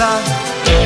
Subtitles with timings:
[0.00, 0.10] κάγκελα,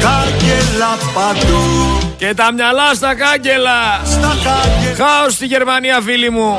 [0.00, 1.98] κάγκελα παντού.
[2.16, 4.00] Και τα μυαλά στα κάγκελα.
[4.04, 4.94] Στα κάγκελα.
[4.96, 6.58] Χάος στη Γερμανία φίλοι μου.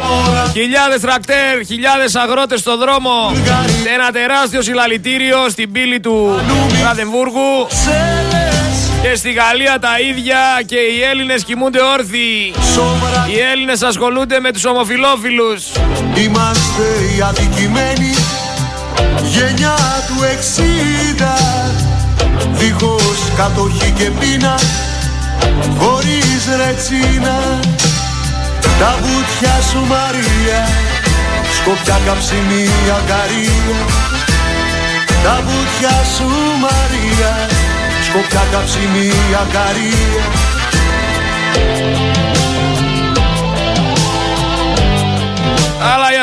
[0.52, 3.31] Χιλιάδες τρακτέρ, χιλιάδες αγρότες στο δρόμο.
[3.94, 6.40] Ένα τεράστιο συλλαλητήριο στην πύλη του
[6.81, 7.68] Βραδεμβούργου.
[9.01, 12.53] Και στη Γαλλία τα ίδια και οι Έλληνες κοιμούνται όρθιοι.
[12.74, 15.63] Σόβρα Οι Έλληνες ασχολούνται με τους ομοφιλόφιλους.
[16.16, 16.84] Είμαστε
[17.17, 18.16] οι αδικημένοι.
[19.23, 19.77] Γενιά
[20.08, 21.35] του εξήντα
[22.52, 24.55] Δίχως κατοχή και πείνα
[25.80, 27.59] Χωρίς ρετσίνα.
[28.80, 30.67] Τα βουτιά σου Μαρία
[31.58, 32.67] Σκοπιά καψιμή
[32.98, 33.77] αγκαρία.
[35.23, 36.27] Τα βουτιά σου
[36.66, 37.49] Μαρία
[38.08, 39.11] Σκοπιά καψιμή
[39.41, 40.55] αγκαρία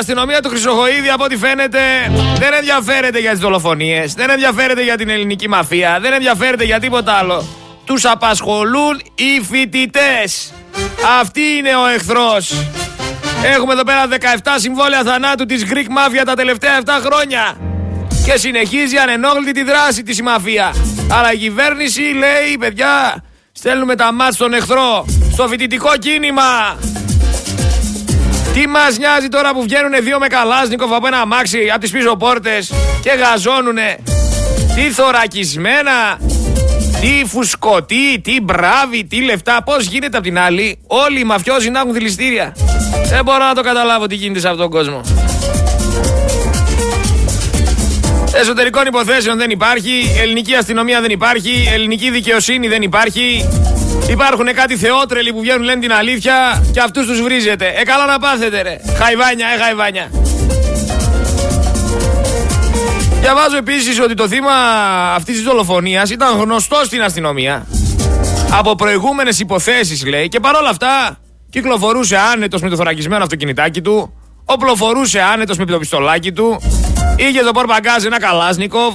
[0.03, 1.79] αστυνομία του Χρυσοχοίδη από ό,τι φαίνεται
[2.39, 7.13] δεν ενδιαφέρεται για τις δολοφονίες, δεν ενδιαφέρεται για την ελληνική μαφία, δεν ενδιαφέρεται για τίποτα
[7.13, 7.45] άλλο.
[7.85, 10.53] Τους απασχολούν οι φοιτητές.
[11.21, 12.53] Αυτή είναι ο εχθρός.
[13.55, 14.17] Έχουμε εδώ πέρα 17
[14.57, 17.57] συμβόλαια θανάτου της Greek Mafia τα τελευταία 7 χρόνια.
[18.25, 20.75] Και συνεχίζει ανενόχλητη τη δράση της η μαφία.
[21.11, 26.77] Αλλά η κυβέρνηση λέει, παιδιά, στέλνουμε τα μάτια στον εχθρό, στο φοιτητικό κίνημα.
[28.53, 32.17] Τι μας νοιάζει τώρα που βγαίνουν δύο με καλάσνικοφ από ένα αμάξι από τις πίσω
[32.17, 32.73] πόρτες
[33.03, 33.99] και γαζώνουνε;
[34.75, 36.19] Τι θωρακισμένα,
[37.01, 39.63] τι φουσκωτή, τι μπράβη, τι λεφτά.
[39.63, 42.57] Πώς γίνεται απ' την άλλη; Όλοι οι μαφιόζοι να έχουν δηληστήρια.
[43.09, 45.01] Δεν μπορώ να το καταλάβω τι γίνεται σε αυτόν τον κόσμο.
[48.35, 53.49] Εσωτερικών υποθέσεων δεν υπάρχει, ελληνική αστυνομία δεν υπάρχει, ελληνική δικαιοσύνη δεν υπάρχει.
[54.09, 57.67] Υπάρχουν κάτι θεότρελοι που βγαίνουν λένε την αλήθεια και αυτούς τους βρίζετε.
[57.77, 58.81] Ε, καλά να πάθετε ρε.
[58.99, 60.11] Χαϊβάνια, ε, χαϊβάνια.
[63.21, 64.53] Διαβάζω επίσης ότι το θύμα
[65.15, 67.67] αυτής της δολοφονίας ήταν γνωστό στην αστυνομία.
[68.51, 71.19] Από προηγούμενες υποθέσεις λέει και παρόλα αυτά
[71.51, 74.13] κυκλοφορούσε άνετος με το θωρακισμένο αυτοκινητάκι του,
[74.45, 76.61] οπλοφορούσε άνετος με το πιστολάκι του,
[77.17, 78.95] είχε το πορπαγκάζ ένα καλάσνικοφ.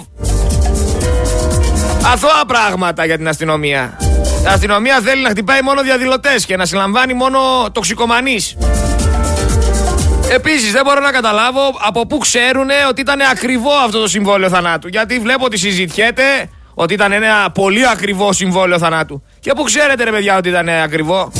[2.13, 4.06] Αθώα πράγματα για την αστυνομία.
[4.43, 7.39] Η αστυνομία θέλει να χτυπάει μόνο διαδηλωτές και να συλλαμβάνει μόνο
[7.71, 8.57] τοξικομανείς.
[10.29, 14.87] Επίσης, δεν μπορώ να καταλάβω από πού ξέρουν ότι ήταν ακριβό αυτό το συμβόλαιο θανάτου.
[14.87, 19.23] Γιατί βλέπω ότι συζητιέται ότι ήταν ένα πολύ ακριβό συμβόλαιο θανάτου.
[19.39, 21.31] Και πού ξέρετε, ρε παιδιά, ότι ήταν ακριβό;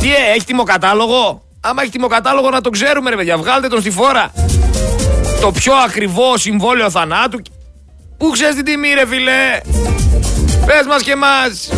[0.00, 3.90] Τι, ε, έχει τιμοκατάλογο; Άμα έχει τιμοκατάλογο να το ξέρουμε, ρε παιδιά, βγάλτε τον στη
[3.90, 4.32] φόρα.
[5.40, 7.42] Το πιο ακριβό συμβόλαιο θανάτου.
[8.18, 9.60] Πού ξέρεις την τιμή, ρε φιλέ.
[10.66, 11.70] Πες μας και μας.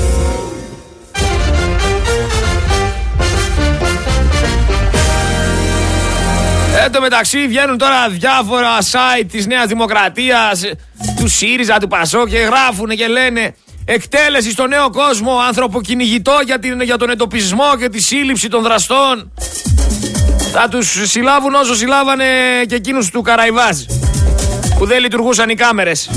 [6.83, 10.63] Εν τω μεταξύ βγαίνουν τώρα διάφορα site της Νέας Δημοκρατίας,
[11.17, 13.55] του ΣΥΡΙΖΑ, του ΠΑΣΟ και γράφουν και λένε
[13.85, 19.33] εκτέλεση στο νέο κόσμο, ανθρωποκυνηγητό για, την, για τον εντοπισμό και τη σύλληψη των δραστών.
[20.53, 22.25] Θα τους συλλάβουν όσο συλλάβανε
[22.69, 23.77] και εκείνους του Καραϊβάζ,
[24.79, 26.11] που δεν λειτουργούσαν οι κάμερες.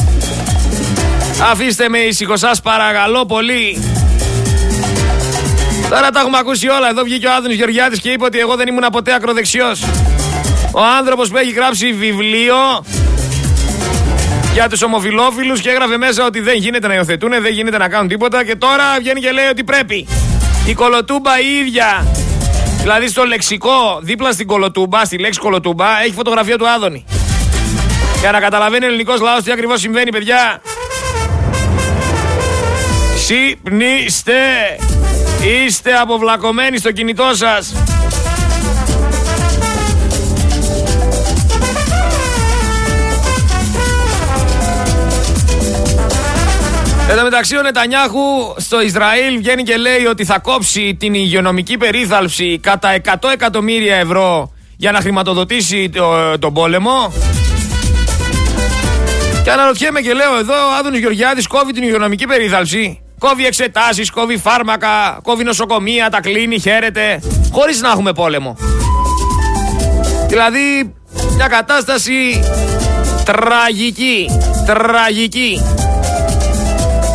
[1.51, 3.81] Αφήστε με ήσυχο σας παρακαλώ πολύ.
[5.89, 6.89] Τώρα τα έχουμε ακούσει όλα.
[6.89, 9.79] Εδώ βγήκε ο Άδωνης Γεωργιάδης και είπε ότι εγώ δεν ήμουν ποτέ ακροδεξιός.
[10.77, 12.55] Ο άνθρωπος που έχει γράψει βιβλίο
[14.53, 18.07] για τους ομοφιλόφιλους και έγραφε μέσα ότι δεν γίνεται να υιοθετούν, δεν γίνεται να κάνουν
[18.07, 20.07] τίποτα και τώρα βγαίνει και λέει ότι πρέπει.
[20.65, 22.07] Η κολοτούμπα η ίδια.
[22.81, 27.05] Δηλαδή στο λεξικό, δίπλα στην κολοτούμπα, στη λέξη κολοτούμπα, έχει φωτογραφία του Άδωνη.
[28.19, 30.61] Για να καταλαβαίνει ο ελληνικός λαός τι ακριβώς συμβαίνει, παιδιά.
[33.15, 34.33] Ξυπνήστε!
[35.65, 37.73] Είστε αποβλακωμένοι στο κινητό σας.
[47.09, 51.77] Εν τω μεταξύ ο Νετανιάχου στο Ισραήλ βγαίνει και λέει ότι θα κόψει την υγειονομική
[51.77, 57.13] περίθαλψη κατά 100 εκατομμύρια ευρώ για να χρηματοδοτήσει το, τον πόλεμο.
[59.43, 63.01] Και αναρωτιέμαι και λέω εδώ ο Άδωνης Γεωργιάδης κόβει την υγειονομική περίθαλψη.
[63.19, 67.19] Κόβει εξετάσεις, κόβει φάρμακα, κόβει νοσοκομεία, τα κλείνει, χαίρεται,
[67.51, 68.57] χωρίς να έχουμε πόλεμο.
[70.27, 70.95] Δηλαδή
[71.35, 72.43] μια κατάσταση
[73.25, 74.29] τραγική,
[74.65, 75.61] τραγική.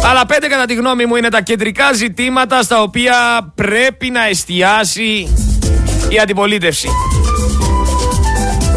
[0.05, 3.15] Αλλά πέντε κατά τη γνώμη μου είναι τα κεντρικά ζητήματα στα οποία
[3.55, 5.35] πρέπει να εστιάσει
[6.09, 6.89] η αντιπολίτευση.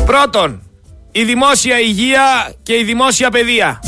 [0.06, 0.62] Πρώτον,
[1.12, 3.80] η δημόσια υγεία και η δημόσια παιδεία.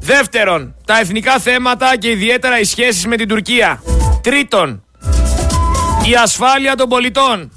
[0.00, 3.82] Δεύτερον, τα εθνικά θέματα και ιδιαίτερα οι σχέσεις με την Τουρκία.
[4.22, 4.84] Τρίτον,
[6.10, 7.52] η ασφάλεια των πολιτών.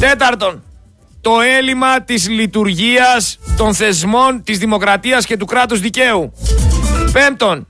[0.00, 0.62] Τέταρτον,
[1.20, 6.32] το έλλειμμα της λειτουργίας των θεσμών της δημοκρατίας και του κράτους δικαίου.
[7.12, 7.66] Πέμπτον,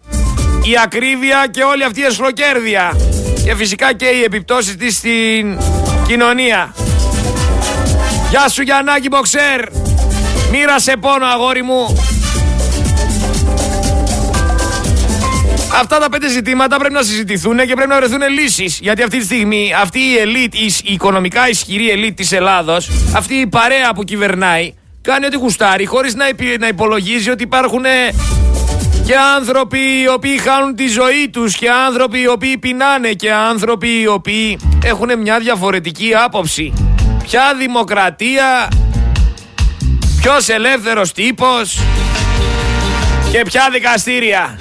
[0.64, 2.96] η ακρίβεια και όλη αυτή η εσχροκέρδεια.
[3.44, 5.58] Και φυσικά και οι επιπτώσεις της στην
[6.06, 6.74] κοινωνία.
[8.30, 9.60] Γεια σου Γιαννάκη Μποξέρ.
[10.50, 11.96] Μοίρασε πόνο αγόρι μου.
[15.80, 18.78] Αυτά τα πέντε ζητήματα πρέπει να συζητηθούν και πρέπει να βρεθούν λύσεις.
[18.82, 23.46] Γιατί αυτή τη στιγμή αυτή η ελίτ, η οικονομικά ισχυρή ελίτ της Ελλάδος, αυτή η
[23.46, 26.24] παρέα που κυβερνάει, κάνει ό,τι γουστάρει χωρίς να,
[26.58, 27.84] να υπολογίζει ότι υπάρχουν
[29.04, 34.00] και άνθρωποι οι οποίοι χάνουν τη ζωή τους και άνθρωποι οι οποίοι πεινάνε και άνθρωποι
[34.00, 36.72] οι οποίοι έχουν μια διαφορετική άποψη.
[37.22, 38.68] Ποια δημοκρατία,
[40.20, 41.78] ποιος ελεύθερος τύπος
[43.32, 44.58] και ποια δικαστήρια.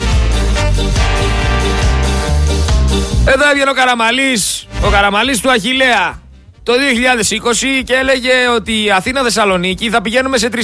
[3.25, 6.21] Εδώ έβγαινε ο Καραμαλής, ο Καραμαλής του Αχιλέα
[6.63, 6.73] το
[7.79, 10.59] 2020 και έλεγε ότι Αθήνα-Θεσσαλονίκη θα πηγαίνουμε σε 3,5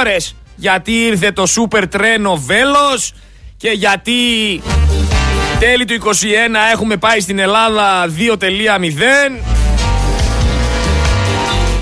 [0.00, 3.12] ώρες γιατί ήρθε το σούπερ τρένο Βέλος
[3.56, 4.12] και γιατί
[5.58, 6.10] τέλη του 21
[6.72, 9.54] έχουμε πάει στην Ελλάδα 2.0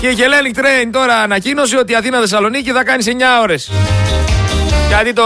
[0.03, 3.71] και η Hellenic Train τώρα ανακοίνωσε ότι Αθήνα-Θεσσαλονίκη θα κάνει σε 9 ώρες.
[4.87, 5.23] Γιατί το,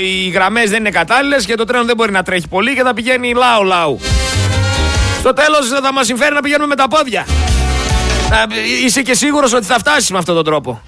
[0.00, 2.94] οι γραμμές δεν είναι κατάλληλες και το τρένο δεν μπορεί να τρέχει πολύ και θα
[2.94, 4.00] πηγαίνει λαού λαού.
[5.18, 7.26] Στο τέλος θα μας συμφέρει να πηγαίνουμε με τα πόδια.
[8.84, 10.82] Είσαι και σίγουρος ότι θα φτάσεις με αυτόν τον τρόπο.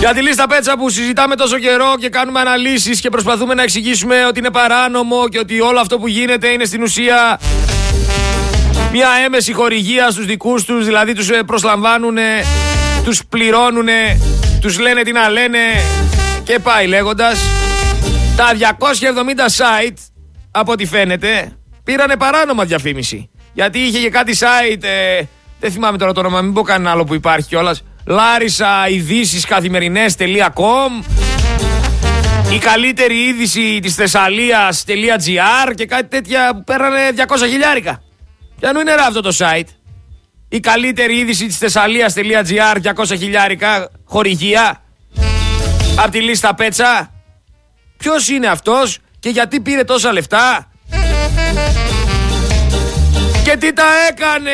[0.00, 4.26] Για τη λίστα πέτσα που συζητάμε τόσο καιρό και κάνουμε αναλύσεις και προσπαθούμε να εξηγήσουμε
[4.26, 7.40] ότι είναι παράνομο και ότι όλο αυτό που γίνεται είναι στην ουσία
[8.92, 12.16] μια έμεση χορηγία στους δικούς τους, δηλαδή τους ε, προσλαμβάνουν,
[13.04, 13.88] τους πληρώνουν,
[14.60, 15.58] τους λένε τι να λένε
[16.44, 17.40] και πάει λέγοντας.
[18.36, 18.60] Τα 270
[19.56, 19.96] site,
[20.50, 21.52] από ό,τι φαίνεται,
[21.84, 23.30] πήρανε παράνομα διαφήμιση.
[23.52, 25.22] Γιατί είχε και κάτι site, ε,
[25.60, 27.82] δεν θυμάμαι τώρα το όνομα, μην πω κανένα άλλο που υπάρχει κιόλας.
[28.06, 31.04] Λάρισα ειδήσεις καθημερινέ.com
[32.52, 38.02] η καλύτερη είδηση της Θεσσαλίας.gr και κάτι τέτοια που πέρανε 200 χιλιάρικα.
[38.60, 39.68] Ποιανού είναι αυτό το site.
[40.48, 44.82] Η καλύτερη είδηση της Θεσσαλίας.gr 200 χιλιάρικα χορηγία.
[45.96, 47.10] Απ' τη λίστα πέτσα.
[47.96, 50.69] Ποιος είναι αυτός και γιατί πήρε τόσα λεφτά.
[53.50, 54.50] Και τι τα έκανε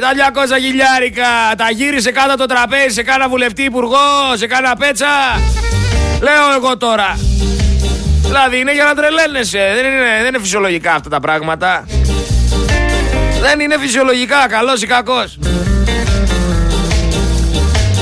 [0.00, 1.24] τα 200 χιλιάρικα.
[1.56, 3.96] Τα γύρισε κάτω το τραπέζι σε κάνα βουλευτή υπουργό,
[4.34, 5.06] σε κάνα πέτσα.
[6.20, 7.18] Λέω εγώ τώρα.
[8.22, 9.72] Δηλαδή είναι για να τρελαίνεσαι.
[9.74, 11.86] Δεν είναι, δεν είναι φυσιολογικά αυτά τα πράγματα.
[13.40, 15.38] Δεν είναι φυσιολογικά, καλός ή κακός.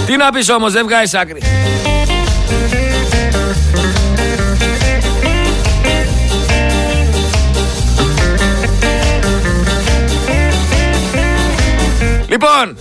[0.07, 1.43] Τι να πεις όμως, δεν βγάζεις άκρη.
[12.37, 12.77] Λοιπόν,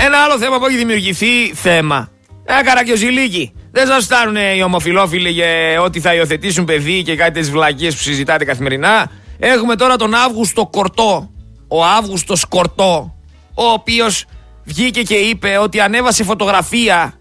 [0.00, 2.08] ένα άλλο θέμα που έχει δημιουργηθεί θέμα.
[2.44, 3.52] Ένα καρακιοζηλίκι.
[3.70, 5.46] Δεν σας φτάνουν οι ομοφυλόφιλοι για
[5.80, 9.10] ότι θα υιοθετήσουν παιδί και κάτι τι βλακίες που συζητάτε καθημερινά.
[9.38, 11.30] Έχουμε τώρα τον Αύγουστο Κορτό.
[11.68, 13.14] Ο Αύγουστος Κορτό,
[13.54, 14.24] ο οποίος
[14.64, 17.20] βγήκε και είπε ότι ανέβασε φωτογραφία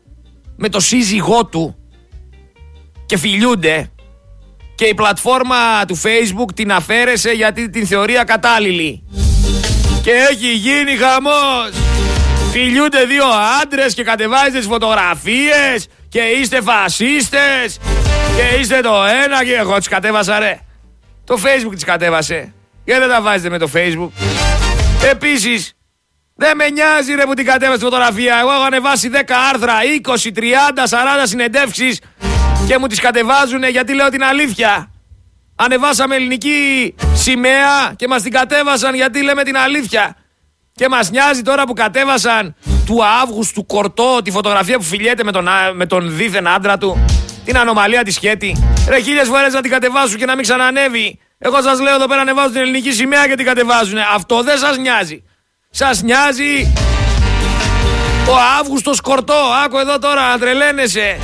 [0.55, 1.75] με το σύζυγό του
[3.05, 3.91] και φιλιούνται
[4.75, 9.03] και η πλατφόρμα του facebook την αφαίρεσε γιατί την θεωρία κατάλληλη.
[10.05, 11.71] Και έχει γίνει χαμός.
[12.51, 13.25] Φιλιούνται δύο
[13.61, 17.79] άντρες και κατεβάζετε τις φωτογραφίες και είστε φασίστες
[18.35, 20.59] και είστε το ένα και εγώ τις κατέβασα ρε.
[21.23, 22.53] Το facebook τις κατέβασε.
[22.83, 24.09] Γιατί δεν τα βάζετε με το facebook;
[25.11, 25.73] Επίσης,
[26.35, 28.37] δεν με νοιάζει ρε που την κατέβασε τη φωτογραφία.
[28.39, 29.17] Εγώ έχω ανεβάσει 10
[29.53, 31.99] άρθρα, 20, 30, 40 συνεντεύξεις
[32.67, 34.89] και μου τις κατεβάζουν γιατί λέω την αλήθεια.
[35.55, 40.15] Ανεβάσαμε ελληνική σημαία και μας την κατέβασαν γιατί λέμε την αλήθεια.
[40.75, 45.47] Και μας νοιάζει τώρα που κατέβασαν του Αύγουστου Κορτό τη φωτογραφία που φιλιέται με τον,
[45.73, 47.05] με τον δίθεν άντρα του.
[47.45, 48.73] Την ανομαλία της σχέτη.
[48.87, 51.19] Ρε χίλιες φορές να την κατεβάσουν και να μην ξανανεύει.
[51.37, 53.97] Εγώ σας λέω εδώ πέρα ανεβάζουν την ελληνική σημαία και την κατεβάζουν.
[54.13, 55.23] Αυτό δεν σας νοιάζει.
[55.69, 56.73] Σας νοιάζει
[58.27, 59.41] ο Αύγουστος Κορτό.
[59.65, 61.17] Άκου εδώ τώρα να τρελαίνεσαι.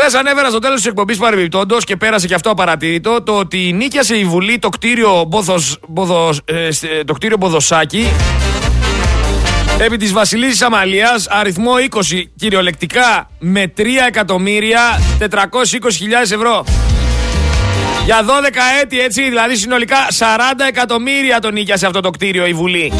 [0.00, 4.16] Χθες ανέβαινα στο τέλος της εκπομπής παρεμπιπτόντω και πέρασε και αυτό απαρατήρητο το ότι νίκιασε
[4.16, 6.68] η Βουλή το κτίριο, Μποδος, Μποδος, ε,
[7.04, 8.08] το κτίριο Μποδοσάκη
[9.78, 14.80] επί της Βασιλίσης Αμαλίας αριθμό 20 κυριολεκτικά με 3 εκατομμύρια
[15.18, 16.64] 420 ευρώ.
[18.04, 18.30] Για 12
[18.82, 22.92] έτη έτσι, δηλαδή συνολικά 40 εκατομμύρια τον νίκιασε αυτό το κτίριο η Βουλή.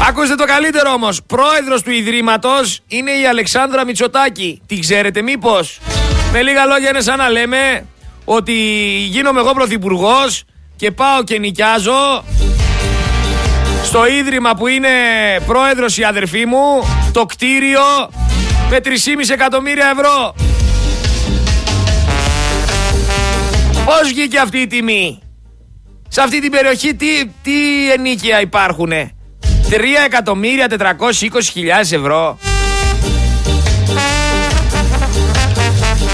[0.00, 1.22] Ακούστε το καλύτερο όμως.
[1.26, 4.60] Πρόεδρος του Ιδρύματος είναι η Αλεξάνδρα Μητσοτάκη.
[4.66, 5.78] Την ξέρετε μήπως;
[6.32, 7.86] Με λίγα λόγια είναι σαν να λέμε
[8.24, 8.52] ότι
[9.08, 10.44] γίνομαι εγώ πρωθυπουργός
[10.76, 12.24] και πάω και νοικιάζω
[13.84, 14.88] στο ίδρυμα που είναι
[15.46, 18.10] πρόεδρος η αδερφή μου το κτίριο
[18.70, 18.90] με 3,5
[19.30, 20.34] εκατομμύρια ευρώ.
[23.84, 25.18] Πώς βγήκε αυτή η τιμή;
[26.08, 27.06] Σε αυτή την περιοχή τι,
[27.42, 29.15] τι ενίκεια υπάρχουνε;
[29.70, 29.78] 3.420.000
[31.90, 32.38] ευρώ.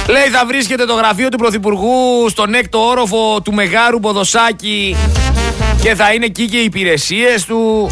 [0.09, 4.97] Λέει θα βρίσκεται το γραφείο του Πρωθυπουργού στον έκτο όροφο του Μεγάρου Ποδοσάκη
[5.83, 7.91] και θα είναι εκεί και οι υπηρεσίες του.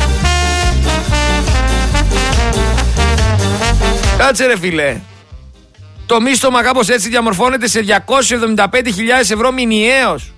[4.19, 5.01] Κάτσε ρε φίλε.
[6.07, 7.85] Το μίστομα κάπως έτσι διαμορφώνεται σε
[8.57, 8.67] 275.000
[9.21, 10.33] ευρώ μηνιαίως.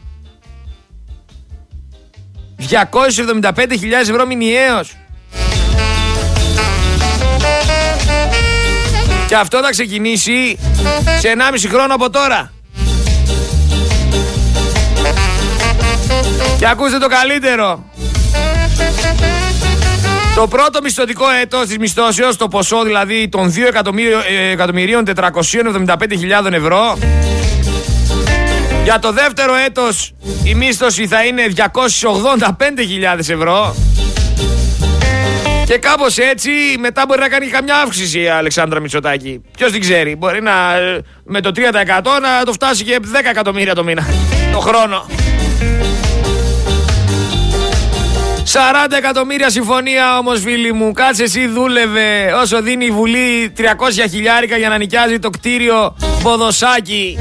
[2.71, 2.73] 275.000
[4.00, 4.97] ευρώ μηνιαίως.
[9.32, 10.58] Και αυτό θα ξεκινήσει
[11.18, 12.52] σε 1,5 χρόνο από τώρα.
[16.58, 17.84] Και ακούστε το καλύτερο.
[20.34, 26.98] Το πρώτο μισθωτικό έτος της μισθώσεως, το ποσό δηλαδή των 2.475.000 ευρώ,
[28.84, 33.74] για το δεύτερο έτος η μίσθωση θα είναι 285.000 ευρώ
[35.73, 39.43] και κάπως έτσι μετά μπορεί να κάνει καμιά αύξηση η Αλεξάνδρα Μητσοτάκη.
[39.57, 40.17] Ποιος την ξέρει.
[40.17, 40.52] Μπορεί να
[41.25, 41.61] με το 3%
[42.02, 44.07] να το φτάσει και 10 εκατομμύρια το μήνα.
[44.52, 45.07] Το χρόνο.
[48.52, 53.62] 40 εκατομμύρια συμφωνία όμως φίλοι μου Κάτσε εσύ δούλευε όσο δίνει η Βουλή 300
[54.11, 57.19] χιλιάρικα για να νοικιάζει το κτίριο Ποδοσάκι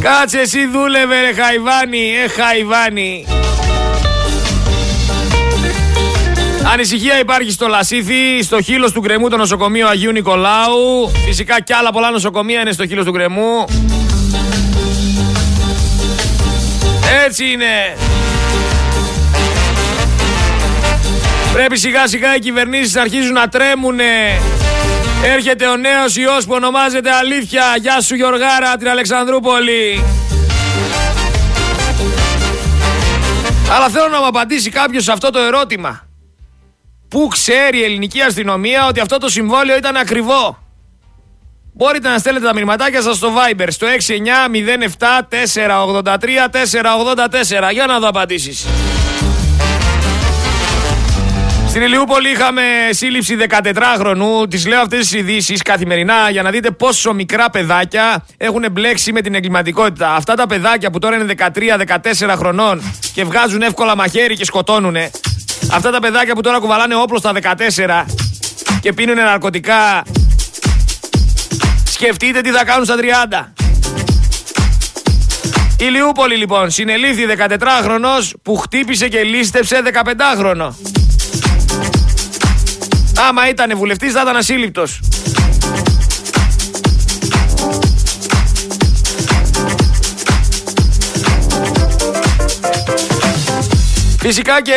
[0.00, 3.26] Κάτσε εσύ δούλευε ρε Χαϊβάνι Ε Χαϊβάνι
[6.72, 11.10] Ανησυχία υπάρχει στο Λασίθι, στο χείλος του γκρεμού το νοσοκομείο Αγίου Νικολάου.
[11.26, 13.64] Φυσικά και άλλα πολλά νοσοκομεία είναι στο χείλος του γκρεμού.
[17.26, 17.96] Έτσι είναι.
[21.52, 24.40] Πρέπει σιγά σιγά οι κυβερνήσεις να αρχίζουν να τρέμουνε.
[25.24, 27.62] Έρχεται ο νέος ιός που ονομάζεται Αλήθεια.
[27.80, 30.04] Γεια σου Γιωργάρα την Αλεξανδρούπολη.
[33.76, 36.05] Αλλά θέλω να μου απαντήσει κάποιος σε αυτό το ερώτημα.
[37.08, 40.58] Πού ξέρει η ελληνική αστυνομία ότι αυτό το συμβόλαιο ήταν ακριβό;
[41.78, 43.86] Μπορείτε να στέλνετε τα μηνυματάκια σας στο Viber στο
[47.68, 48.66] 6907-483-484 για να δω απαντήσεις.
[51.68, 54.50] Στην Ηλιούπολη είχαμε σύλληψη 14χρονου.
[54.50, 59.20] Τις λέω αυτές τις ειδήσεις καθημερινά για να δείτε πόσο μικρά παιδάκια έχουν μπλέξει με
[59.20, 60.14] την εγκληματικότητα.
[60.14, 62.82] Αυτά τα παιδάκια που τώρα είναι 13-14 χρονών
[63.14, 65.10] και βγάζουν εύκολα μαχαίρι και σκοτώνουνε.
[65.70, 68.04] Αυτά τα παιδάκια που τώρα κουβαλάνε όπλο στα 14
[68.80, 70.02] και πίνουν ναρκωτικά.
[71.84, 73.52] Σκεφτείτε τι θα κάνουν στα 30.
[75.78, 80.68] Η Λιούπολη λοιπόν συνελήφθη 14χρονος που χτύπησε και λίστεψε 15χρονο.
[83.28, 85.00] Άμα ήταν βουλευτής θα ήταν ασύλληπτος.
[94.28, 94.74] Φυσικά και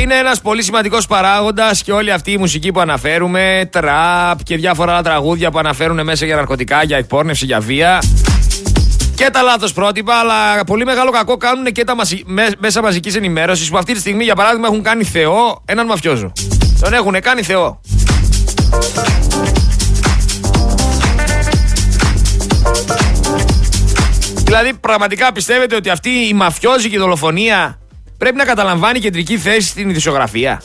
[0.00, 4.92] είναι ένας πολύ σημαντικός παράγοντας και όλη αυτή η μουσική που αναφέρουμε, τραπ και διάφορα
[4.92, 8.02] άλλα τραγούδια που αναφέρουν μέσα για ναρκωτικά, για εκπόρνευση, για βία.
[9.14, 11.94] Και τα λάθος πρότυπα, αλλά πολύ μεγάλο κακό κάνουν και τα
[12.58, 16.32] μέσα μαζικής ενημέρωσης που αυτή τη στιγμή, για παράδειγμα, έχουν κάνει Θεό έναν μαφιόζο.
[16.80, 17.80] Τον έχουν κάνει Θεό.
[24.44, 27.80] Δηλαδή, πραγματικά πιστεύετε ότι αυτή η μαφιόζικη δολοφονία
[28.20, 30.62] πρέπει να καταλαμβάνει κεντρική θέση στην ειδησιογραφία.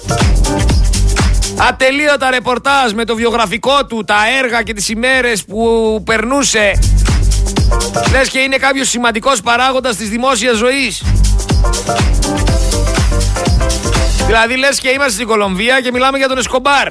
[1.70, 6.80] Ατελείωτα ρεπορτάζ με το βιογραφικό του, τα έργα και τις ημέρες που περνούσε.
[8.12, 11.04] Λες και είναι κάποιος σημαντικός παράγοντας της δημόσιας ζωής.
[14.26, 16.88] Δηλαδή λες και είμαστε στην Κολομβία και μιλάμε για τον Εσκομπάρ.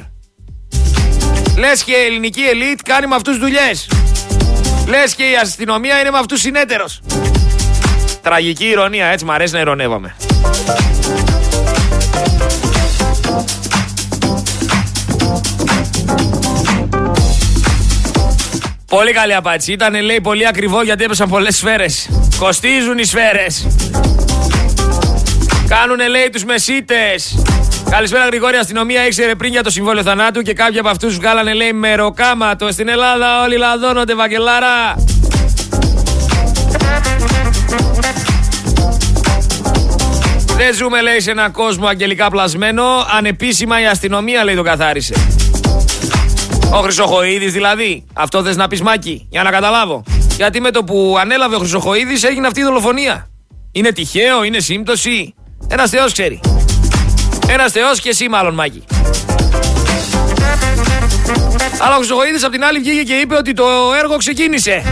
[1.57, 3.89] Λες και η ελληνική ελίτ κάνει με αυτούς δουλειές.
[4.87, 7.01] Λες και η αστυνομία είναι με αυτούς συνέτερος.
[8.23, 10.15] Τραγική ηρωνία, έτσι μ' αρέσει να ηρωνεύομαι.
[18.89, 19.73] Πολύ καλή απάντηση.
[19.73, 22.09] Ήταν λέει πολύ ακριβό γιατί έπεσαν πολλές σφαίρες.
[22.39, 23.67] Κοστίζουν οι σφαίρες.
[25.69, 27.45] Κάνουνε λέει τους μεσίτες.
[27.91, 31.73] Καλησπέρα Γρηγόρη, αστυνομία ήξερε πριν για το συμβόλαιο θανάτου και κάποιοι από αυτούς βγάλανε λέει
[31.73, 32.73] μεροκάματο.
[32.73, 34.95] Στην Ελλάδα όλοι λαδώνονται, βαγγελάρα.
[40.57, 42.85] Δεν ζούμε λέει σε έναν κόσμο αγγελικά πλασμένο.
[43.17, 45.15] Ανεπίσημα η αστυνομία λέει το καθάρισε.
[46.73, 48.05] Ο Χρυσοχοίδης δηλαδή.
[48.13, 50.03] Αυτό θες να πεις Μάκη, για να καταλάβω.
[50.37, 53.29] Γιατί με το που ανέλαβε ο Χρυσοχοίδης έγινε αυτή η δολοφονία.
[53.73, 55.35] Είναι τυχαίο, είναι σύμπτωση.
[55.69, 56.41] Ένας Θεός ξέρει.
[57.49, 58.85] Ένας Θεός και εσύ μάλλον Μάκη.
[61.79, 63.65] Αλλά Αλλά ο Χρυσοχοίδης απ' την άλλη βγήκε και είπε ότι το
[64.03, 64.83] έργο ξεκίνησε.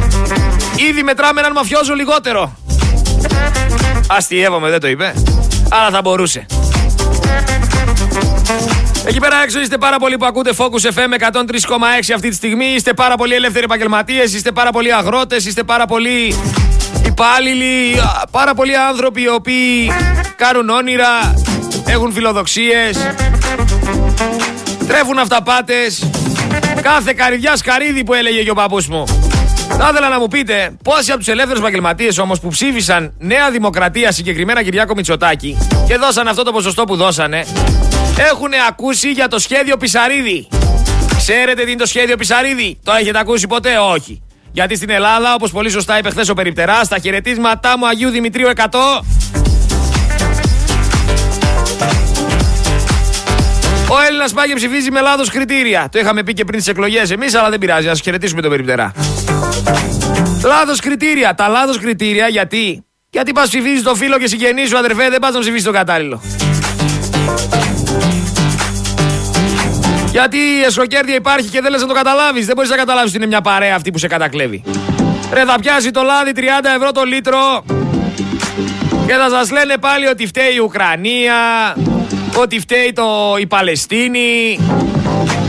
[0.91, 2.57] Ήδη μετράμε έναν μαφιόζο λιγότερο.
[4.07, 5.15] Αστειεύομαι, δεν το είπε.
[5.73, 6.47] Αλλά θα μπορούσε.
[9.07, 11.39] Εκεί πέρα έξω είστε πάρα πολλοί που ακούτε Focus FM 103,6
[12.15, 12.65] αυτή τη στιγμή.
[12.65, 16.35] Είστε πάρα πολλοί ελεύθεροι επαγγελματίες, είστε πάρα πολλοί αγρότες, είστε πάρα πολλοί
[17.07, 18.01] υπάλληλοι,
[18.31, 19.93] πάρα πολλοί άνθρωποι οι οποίοι
[20.37, 21.35] κάνουν όνειρα,
[21.87, 22.97] έχουν φιλοδοξίες,
[24.87, 26.11] τρέφουν αυταπάτες.
[26.83, 29.05] Κάθε καρδιά σκαρίδι που έλεγε και ο παππούς μου.
[29.69, 34.13] Θα ήθελα να μου πείτε πόσοι από τους ελεύθερους επαγγελματίες όμως που ψήφισαν Νέα Δημοκρατία,
[34.13, 37.45] συγκεκριμένα Κυριάκο Μητσοτάκη, και δώσαν αυτό το ποσοστό που δώσανε,
[38.31, 40.49] έχουν ακούσει για το σχέδιο Πισαρίδη;
[41.17, 44.23] Ξέρετε τι είναι το σχέδιο Πισαρίδη, το έχετε ακούσει ποτέ, όχι.
[44.53, 48.49] Γιατί στην Ελλάδα, όπως πολύ σωστά είπε χθες ο Περιπτεράς, στα χαιρετίσματά μου Αγίου Δημητρίου
[48.49, 49.05] 100.
[53.89, 55.89] Ο Έλληνας πάει και ψηφίζει με λάθος κριτήρια.
[55.93, 57.89] Το είχαμε πει και πριν τις εκλογές εμείς, αλλά δεν πειράζει.
[57.89, 58.93] Α χαιρετήσουμε τον Περιπτερά.
[60.45, 61.35] Λάθος κριτήρια.
[61.35, 65.35] Τα λάθος κριτήρια γιατί; Γιατί πας ψηφίζεις το φίλο και συγγενή σου αδερφέ, δεν πας
[65.35, 66.21] να ψηφίσεις το κατάλληλο.
[70.11, 72.47] Γιατί η εσχροκέρδια υπάρχει και δεν λες να το καταλάβεις.
[72.47, 74.63] Δεν μπορείς να καταλάβεις ότι είναι μια παρέα αυτή που σε κατακλέβει.
[75.33, 76.41] Ρε, θα πιάσει το λάδι 30
[76.77, 77.65] ευρώ το λίτρο
[79.07, 81.35] και θα σας λένε πάλι ότι φταίει η Ουκρανία,
[82.37, 84.59] ότι φταίει το, η Παλαιστίνη,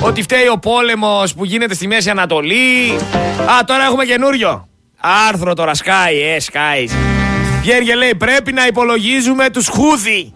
[0.01, 2.98] ότι φταίει ο πόλεμος που γίνεται στη Μέση Ανατολή.
[3.46, 4.68] Α, τώρα έχουμε καινούριο.
[5.30, 6.89] Άρθρο τώρα, Sky, ε, Sky.
[7.62, 10.34] Βγαίνει λέει, πρέπει να υπολογίζουμε τους Χούθη.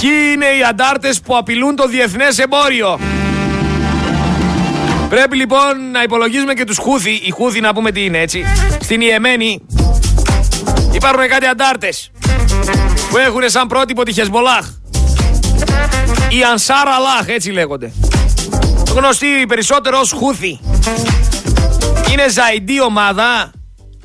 [0.00, 2.98] Ποιοι είναι οι αντάρτες που απειλούν το διεθνές εμπόριο;
[5.08, 7.10] Πρέπει λοιπόν να υπολογίζουμε και τους Χούθη.
[7.10, 8.44] Οι Χούθη να πούμε τι είναι έτσι.
[8.80, 9.66] Στην Ιεμένη
[10.92, 12.10] υπάρχουν κάτι αντάρτες
[13.10, 14.66] που έχουν σαν πρότυπο τη Χεσμολάχ.
[16.38, 17.92] Η Ανσάρα Λάχ, έτσι λέγονται.
[18.94, 20.60] Γνωστή περισσότερος ως Χούθη.
[22.12, 23.50] Είναι ζαϊντή ομάδα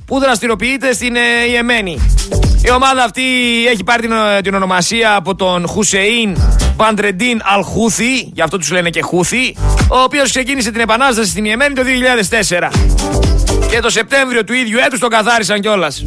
[0.06, 2.00] που δραστηριοποιείται στην ε, Ιεμένη.
[2.66, 3.22] Η ομάδα αυτή
[3.72, 6.38] έχει πάρει την, ε, την ονομασία από τον Χουσεϊν
[6.76, 9.56] Μπαντρεντίν Αλχούθη, γι' αυτό τους λένε και Χούθη,
[9.90, 12.72] ο οποίος ξεκίνησε την επανάσταση στην Ιεμένη το 2004.
[13.70, 16.04] Και το Σεπτέμβριο του ίδιου έτους τον καθάρισαν κιόλας.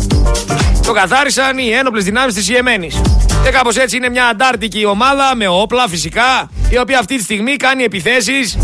[0.90, 3.00] Το καθάρισαν οι ένοπλες δυνάμεις της Ιεμένης.
[3.44, 7.57] Και κάπως έτσι είναι μια αντάρτικη ομάδα με όπλα φυσικά, η οποία αυτή τη στιγμή
[7.57, 8.59] κάνει επιθέσεις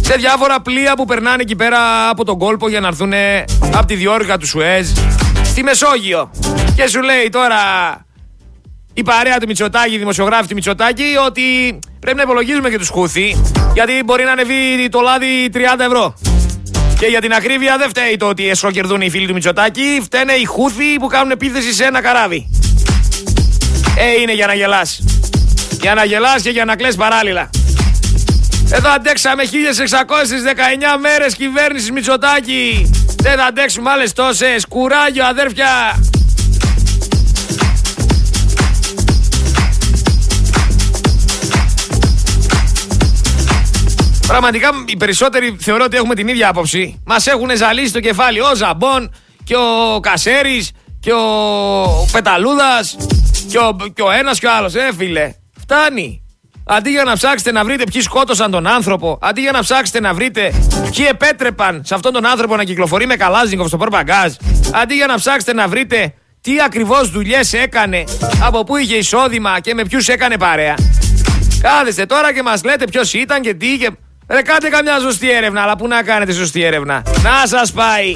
[0.00, 3.12] σε διάφορα πλοία που περνάνε εκεί πέρα από τον κόλπο για να έρθουν
[3.74, 4.90] από τη διόρυγα του Σουέζ
[5.44, 6.30] στη Μεσόγειο.
[6.74, 7.56] Και σου λέει τώρα
[8.94, 13.36] η παρέα του Μητσοτάκη, η δημοσιογράφη του Μητσοτάκη, ότι πρέπει να υπολογίζουμε και τους Χούθη,
[13.74, 16.14] γιατί μπορεί να ανεβεί το λάδι 30 ευρώ.
[16.98, 20.44] Και για την ακρίβεια δεν φταίει το ότι εσχροκερδούν οι φίλοι του Μητσοτάκη, φταίνε οι
[20.44, 22.48] Χούθη που κάνουν επίθεση σε ένα καράβι.
[23.96, 25.02] Ε, είναι για να γελάς.
[25.80, 27.50] Για να γελάς και για να κλαις παράλληλα.
[28.70, 32.90] Εδώ αντέξαμε 1619 μέρες κυβέρνησης Μητσοτάκη.
[33.22, 34.66] Δεν θα αντέξουμε άλλες τόσες.
[34.66, 35.98] Κουράγιο αδέρφια.
[44.28, 47.02] Πραγματικά οι περισσότεροι θεωρώ ότι έχουμε την ίδια άποψη.
[47.06, 49.14] Μας έχουν ζαλίσει το κεφάλι ο Ζαμπόν
[49.44, 52.96] και ο Κασέρης και ο Πεταλούδας
[53.48, 54.74] και ο, και ο ένας και ο άλλος.
[54.74, 56.22] Ε, φίλε, φτάνει.
[56.66, 60.14] Αντί για να ψάξετε να βρείτε ποιοι σκότωσαν τον άνθρωπο, αντί για να ψάξετε να
[60.14, 60.52] βρείτε
[60.90, 64.32] ποιοι επέτρεπαν σε αυτόν τον άνθρωπο να κυκλοφορεί με καλάζινγκο στο πορπαγκάζ,
[64.72, 68.04] αντί για να ψάξετε να βρείτε τι ακριβώς δουλειές έκανε,
[68.42, 70.74] από πού είχε εισόδημα και με ποιους έκανε παρέα.
[71.60, 73.90] Κάθεστε τώρα και μας λέτε ποιος ήταν και τι και.
[74.30, 78.14] Ρε κάντε καμιά σωστή έρευνα, αλλά πού να κάνετε σωστή έρευνα; Να σας πάει,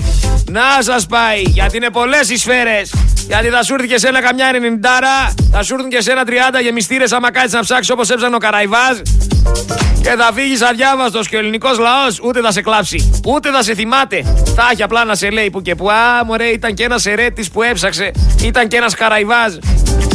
[0.51, 2.95] να σας πάει, γιατί είναι πολλές οι σφαίρες.
[3.27, 7.13] Γιατί θα σου έρθει και σένα καμιά 90, θα σου έρθουν και σένα 30 γεμιστήρες
[7.13, 8.97] άμα κάτσεις να ψάξεις όπως έψανε ο Καραϊβάζ.
[10.03, 13.75] Και θα φύγεις αδιάβαστος και ο ελληνικός λαός ούτε θα σε κλάψει, ούτε θα σε
[13.75, 14.23] θυμάται.
[14.55, 15.91] Θα έχει απλά να σε λέει που και που.
[15.91, 18.11] Α, μωρέ, ήταν και ένας ερέτη που έψαξε.
[18.43, 19.55] Ήταν και ένας Καραϊβάζ.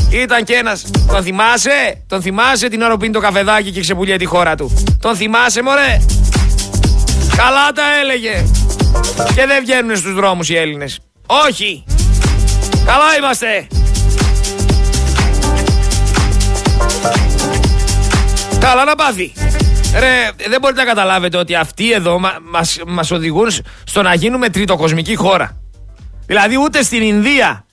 [0.10, 0.86] Ήταν και ένας.
[1.08, 4.84] Τον θυμάσαι, τον θυμάσαι την ώρα που είναι το καφεδάκι και ξεπουλιέται τη χώρα του;
[5.00, 6.02] Τον θυμάσαι, μωρέ;
[7.36, 8.46] Καλά τα έλεγε.
[9.36, 11.00] Και δεν βγαίνουν στους δρόμους οι Έλληνες.
[11.26, 11.84] Όχι.
[12.86, 13.68] Καλά είμαστε.
[18.60, 19.34] Καλά να πάθει.
[20.00, 23.52] Ρε, δεν μπορείτε να καταλάβετε ότι αυτοί εδώ μα, μας, μας οδηγούν
[23.84, 25.62] στο να γίνουμε τριτοκοσμική χώρα.
[26.26, 27.66] Δηλαδή ούτε στην Ινδία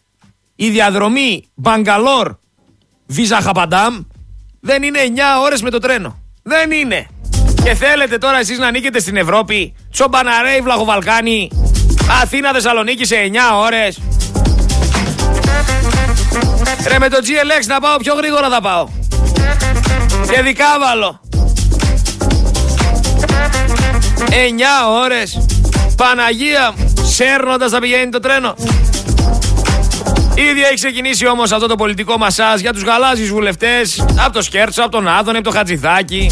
[0.56, 2.34] η διαδρομή Μπαγκαλόρ
[3.06, 4.00] Βιζαχαπαντάμ
[4.60, 6.18] δεν είναι 9 ώρες με το τρένο.
[6.42, 7.06] Δεν είναι.
[7.64, 11.50] Και θέλετε τώρα εσείς να νίκετε στην Ευρώπη, Τσομπαναρέι, Βλαχοβαλκάνη,
[12.22, 14.00] Αθήνα, Θεσσαλονίκη σε 9 ώρες.
[16.86, 18.88] Ρε με το GLX να πάω πιο γρήγορα θα πάω.
[20.30, 21.20] Και δικάβαλο.
[24.30, 25.46] 9 ώρες.
[25.96, 28.54] Παναγία μου, σέρνοντας θα πηγαίνει το τρένο.
[30.34, 34.82] Ήδη έχει ξεκινήσει όμως αυτό το πολιτικό μασάζ για τους γαλάζιους βουλευτές από το Σκέρτσο,
[34.82, 36.30] από τον Άδωνη, από το Χατζηδάκη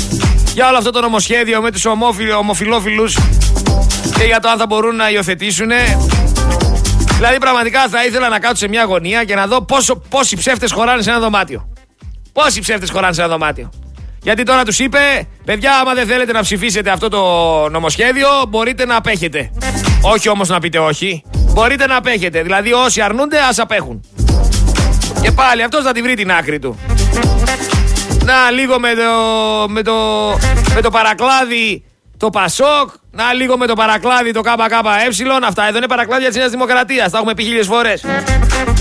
[0.54, 1.84] για όλο αυτό το νομοσχέδιο με τους
[2.38, 3.18] ομοφιλόφιλους
[4.18, 5.70] και για το αν θα μπορούν να υιοθετήσουν.
[7.16, 10.72] Δηλαδή πραγματικά θα ήθελα να κάτσω σε μια γωνία και να δω πόσο, πόσοι ψεύτες
[10.72, 11.68] χωράνε σε ένα δωμάτιο.
[12.32, 13.70] Πόσοι ψεύτες χωράνε σε ένα δωμάτιο.
[14.22, 14.98] Γιατί τώρα τους είπε,
[15.44, 17.20] παιδιά, άμα δεν θέλετε να ψηφίσετε αυτό το
[17.68, 19.50] νομοσχέδιο, μπορείτε να απέχετε.
[20.00, 21.22] Όχι όμως να πείτε όχι.
[21.52, 22.42] Μπορείτε να απέχετε.
[22.42, 24.04] Δηλαδή όσοι αρνούνται, ας απέχουν.
[25.22, 26.78] Και πάλι αυτός θα τη βρει την άκρη του.
[28.24, 29.94] Να λίγο με το, με το,
[30.74, 31.84] με το παρακλάδι
[32.16, 35.46] το Πασόκ, να λίγο με το παρακλάδι το ΚΚΕ.
[35.46, 37.10] Αυτά εδώ είναι παρακλάδια της Νέας Δημοκρατίας.
[37.10, 38.04] Τα έχουμε πει χίλιες φορές.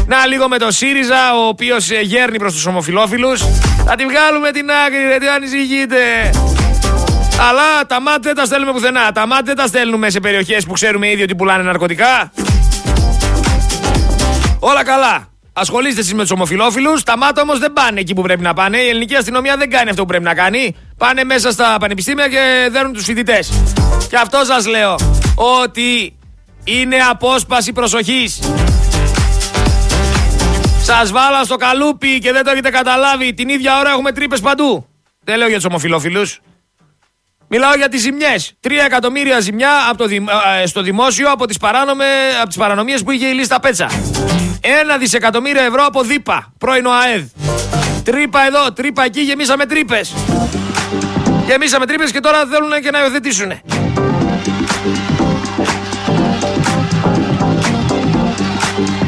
[0.07, 3.41] Να λίγο με το ΣΥΡΙΖΑ, ο οποίος ε, γέρνει προς τους ομοφυλόφιλους.
[3.85, 5.97] Θα τη βγάλουμε την άκρη, γιατί ανησυχείτε.
[7.49, 9.11] Αλλά τα μάτια δεν τα στέλνουμε πουθενά.
[9.11, 12.31] Τα μάτια δεν τα στέλνουμε σε περιοχές που ξέρουμε ήδη ότι πουλάνε ναρκωτικά.
[14.63, 15.27] Όλα καλά.
[15.53, 17.03] Ασχολείστε εσείς με τους ομοφυλόφιλους.
[17.03, 18.77] Τα μάτια όμως δεν πάνε εκεί που πρέπει να πάνε.
[18.77, 20.75] Η ελληνική αστυνομία δεν κάνει αυτό που πρέπει να κάνει.
[20.97, 23.51] Πάνε μέσα στα πανεπιστήμια και δέρνουν τους φοιτητές.
[24.09, 24.95] Και αυτό σας λέω
[25.35, 26.17] ότι
[26.63, 28.39] είναι απόσπαση προσοχής.
[30.83, 33.33] Σας βάλαν στο καλούπι και δεν το έχετε καταλάβει.
[33.33, 34.85] Την ίδια ώρα έχουμε τρύπες παντού.
[35.23, 36.39] Δεν λέω για τους ομοφυλόφιλους.
[37.47, 38.53] Μιλάω για τις ζημιές.
[38.59, 40.09] Τρία εκατομμύρια ζημιά από το
[40.61, 41.57] ε, στο δημόσιο από τις
[42.57, 43.89] παρανομίες που είχε η λίστα Πέτσα.
[44.61, 47.23] Ένα δισεκατομμύριο ευρώ από ΔΥΠΑ, πρώην ΟΑΕΔ.
[48.03, 50.13] Τρύπα εδώ, τρύπα εκεί, γεμίσαμε τρύπες.
[51.45, 53.51] Γεμίσαμε τρύπες και τώρα θέλουν και να υιοθετήσουν.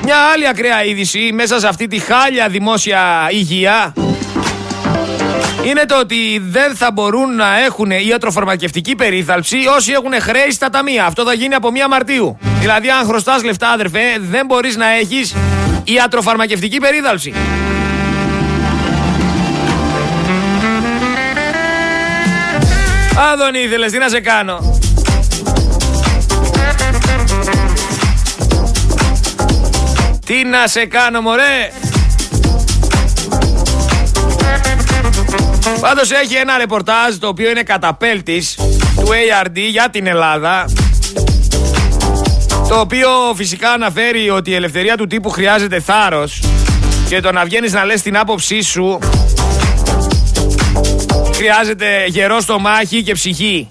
[0.04, 3.94] Μια άλλη ακραία είδηση μέσα σε αυτή τη χάλια δημόσια υγεία
[5.64, 11.06] είναι το ότι δεν θα μπορούν να έχουν ιατροφαρμακευτική περίθαλψη όσοι έχουν χρέη στα ταμεία.
[11.06, 12.38] Αυτό θα γίνει από 1 Μαρτίου.
[12.60, 15.36] Δηλαδή, αν χρωστάς λεφτά, αδερφέ, δεν μπορείς να έχεις
[15.84, 17.34] ιατροφαρμακευτική περίθαλψη.
[23.16, 24.80] Α, ήθελες, τι να σε κάνω;
[30.26, 31.72] Τι να σε κάνω, μωρέ;
[35.80, 38.56] Πάντως έχει ένα ρεπορτάζ το οποίο είναι καταπέλτης
[38.96, 40.66] του ARD για την Ελλάδα
[42.68, 46.44] το οποίο φυσικά αναφέρει ότι η ελευθερία του τύπου χρειάζεται θάρρος
[47.10, 49.00] και το να βγαίνεις να λες την άποψή σου
[51.34, 53.70] χρειάζεται γερό στο μάχη και ψυχή.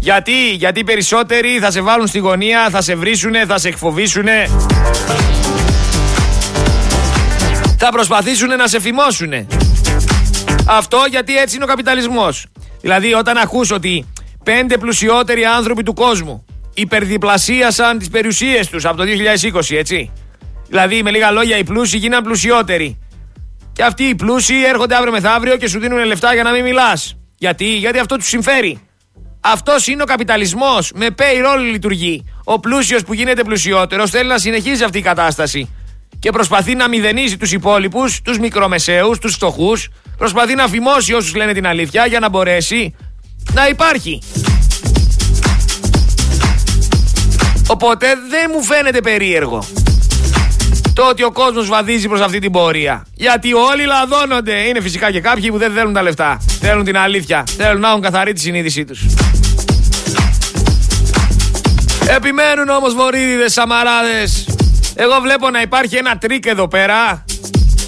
[0.00, 4.50] Γιατί, γιατί περισσότεροι θα σε βάλουν στη γωνία, θα σε βρίσουνε, θα σε εκφοβήσουνε.
[7.78, 9.46] Θα προσπαθήσουν να σε φημώσουνε.
[10.70, 12.46] Αυτό γιατί έτσι είναι ο καπιταλισμός.
[12.80, 14.06] Δηλαδή όταν ακούς ότι
[14.44, 19.04] πέντε πλουσιότεροι άνθρωποι του κόσμου υπερδιπλασίασαν τις περιουσίες τους από το
[19.52, 20.12] 2020, έτσι.
[20.68, 22.98] Δηλαδή με λίγα λόγια οι πλούσιοι γίναν πλουσιότεροι.
[23.72, 27.16] Και αυτοί οι πλούσιοι έρχονται αύριο μεθαύριο και σου δίνουν λεφτά για να μην μιλάς.
[27.38, 28.80] Γιατί, γιατί αυτό τους συμφέρει.
[29.40, 30.92] Αυτός είναι ο καπιταλισμός.
[30.94, 32.24] Με payroll λειτουργεί.
[32.44, 35.70] Ο πλούσιος που γίνεται πλουσιότερος θέλει να συνεχίζει αυτή η κατάσταση.
[36.18, 39.88] Και προσπαθεί να μηδενίζει τους υπόλοιπους, τους μικρομεσαίους, τους φτωχούς.
[40.16, 42.94] Προσπαθεί να φημώσει όσους λένε την αλήθεια για να μπορέσει
[43.52, 44.22] να υπάρχει.
[47.66, 49.64] Οπότε δεν μου φαίνεται περίεργο
[50.98, 53.06] το ότι ο κόσμος βαδίζει προς αυτή την πορεία.
[53.14, 54.54] Γιατί όλοι λαδώνονται.
[54.54, 56.40] Είναι φυσικά και κάποιοι που δεν θέλουν τα λεφτά.
[56.60, 57.44] Θέλουν την αλήθεια.
[57.56, 59.06] Θέλουν να έχουν καθαρή τη συνείδησή τους.
[62.16, 64.57] Επιμένουν όμως Βορίδηδες Σαμαράδες.
[65.00, 67.24] Εγώ βλέπω να υπάρχει ένα τρικ εδώ πέρα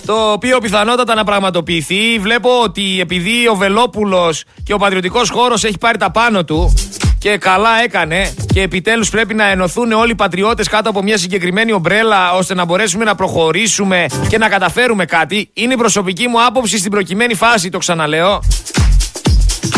[0.07, 2.19] το οποίο πιθανότατα να πραγματοποιηθεί.
[2.19, 6.75] Βλέπω ότι επειδή ο Βελόπουλος και ο πατριωτικός χώρος έχει πάρει τα πάνω του
[7.19, 11.73] και καλά έκανε και επιτέλους πρέπει να ενωθούν όλοι οι πατριώτες κάτω από μια συγκεκριμένη
[11.73, 15.51] ομπρέλα ώστε να μπορέσουμε να προχωρήσουμε και να καταφέρουμε κάτι.
[15.53, 18.41] Είναι η προσωπική μου άποψη στην προκειμένη φάση, το ξαναλέω.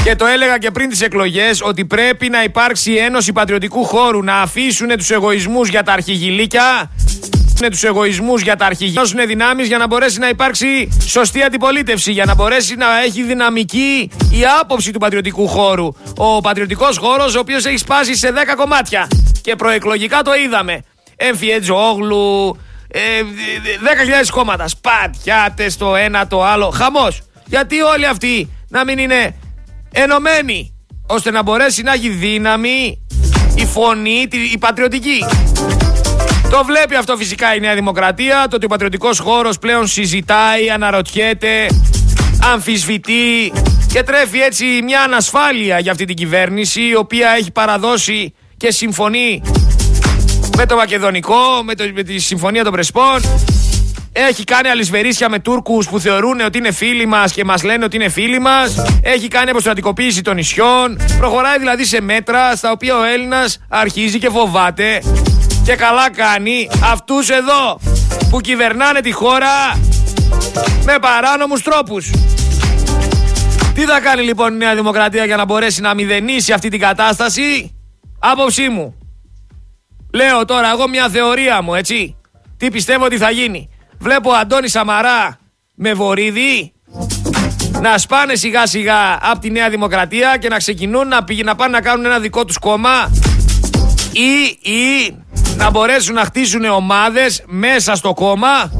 [0.05, 4.35] Και το έλεγα και πριν τις εκλογές ότι πρέπει να υπάρξει ένωση πατριωτικού χώρου, να
[4.35, 6.91] αφήσουν τους εγωισμούς για τα αρχηγηλίκια
[7.71, 12.25] τους εγωισμούς για τα αρχηγεία, δώσουν δυνάμεις για να μπορέσει να υπάρξει σωστή αντιπολίτευση, για
[12.25, 15.89] να μπορέσει να έχει δυναμική η άποψη του πατριωτικού χώρου.
[16.17, 19.09] Ο πατριωτικός χώρος, ο οποίος έχει σπάσει σε 10 κομμάτια.
[19.41, 20.85] Και προεκλογικά το είδαμε.
[21.17, 22.57] Έμφυε Όγλου,
[22.89, 23.01] ε,
[23.81, 24.69] 10.000 κόμματα.
[24.69, 26.71] Σπατιάτε το ένα το άλλο.
[26.71, 27.23] Χαμός.
[27.47, 29.35] Γιατί όλοι αυτοί να μην είναι
[29.93, 30.75] ενωμένοι
[31.07, 33.07] ώστε να μπορέσει να έχει δύναμη
[33.55, 35.25] η φωνή, η πατριωτική.
[36.51, 41.67] Το βλέπει αυτό φυσικά η Νέα Δημοκρατία, το ότι ο πατριωτικός χώρος πλέον συζητάει, αναρωτιέται,
[42.53, 43.53] αμφισβητεί
[43.93, 49.43] και τρέφει έτσι μια ανασφάλεια για αυτή την κυβέρνηση η οποία έχει παραδώσει και συμφωνεί
[50.57, 53.21] με το Μακεδονικό, με, το, με τη Συμφωνία των Πρεσπών.
[54.13, 57.97] Έχει κάνει αλυσβερίσια με Τούρκους που θεωρούν ότι είναι φίλοι μας και μας λένε ότι
[57.97, 58.75] είναι φίλοι μας.
[59.03, 60.99] Έχει κάνει αποστρατικοποίηση των νησιών.
[61.19, 65.03] Προχωράει δηλαδή σε μέτρα στα οποία ο Έλληνας αρχίζει και φοβάται.
[65.65, 67.81] Και καλά κάνει αυτούς εδώ
[68.31, 69.81] που κυβερνάνε τη χώρα
[70.85, 72.11] με παράνομους τρόπους.
[73.75, 77.77] Τι θα κάνει λοιπόν η Νέα Δημοκρατία για να μπορέσει να μηδενίσει αυτή την κατάσταση;
[78.19, 78.95] Άποψή μου.
[80.15, 82.17] Λέω τώρα εγώ μια θεωρία μου έτσι.
[82.57, 83.69] Τι πιστεύω ότι θα γίνει;
[84.03, 85.39] Βλέπω Αντώνη Σαμαρά
[85.75, 86.73] με βορίδι
[87.81, 91.73] να σπάνε σιγά σιγά από τη Νέα Δημοκρατία και να ξεκινούν να, πηγα, να πάνε
[91.73, 93.11] να κάνουν ένα δικό τους κόμμα
[94.13, 95.17] ή, ή
[95.57, 98.73] να μπορέσουν να χτίσουν ομάδες μέσα στο κόμμα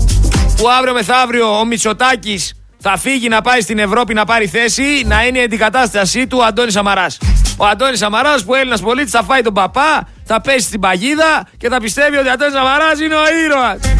[0.57, 5.27] που αύριο μεθαύριο ο Μητσοτάκης θα φύγει να πάει στην Ευρώπη να πάρει θέση να
[5.27, 7.19] είναι η αντικατάστασή του ο Αντώνης Σαμαράς.
[7.57, 11.69] Ο Αντώνης Σαμαράς που Έλληνας πολίτης θα φάει τον παπά, θα πέσει στην παγίδα και
[11.69, 13.92] θα πιστεύει ότι ο Αντώνης Σαμαράς είναι ο ήρωας.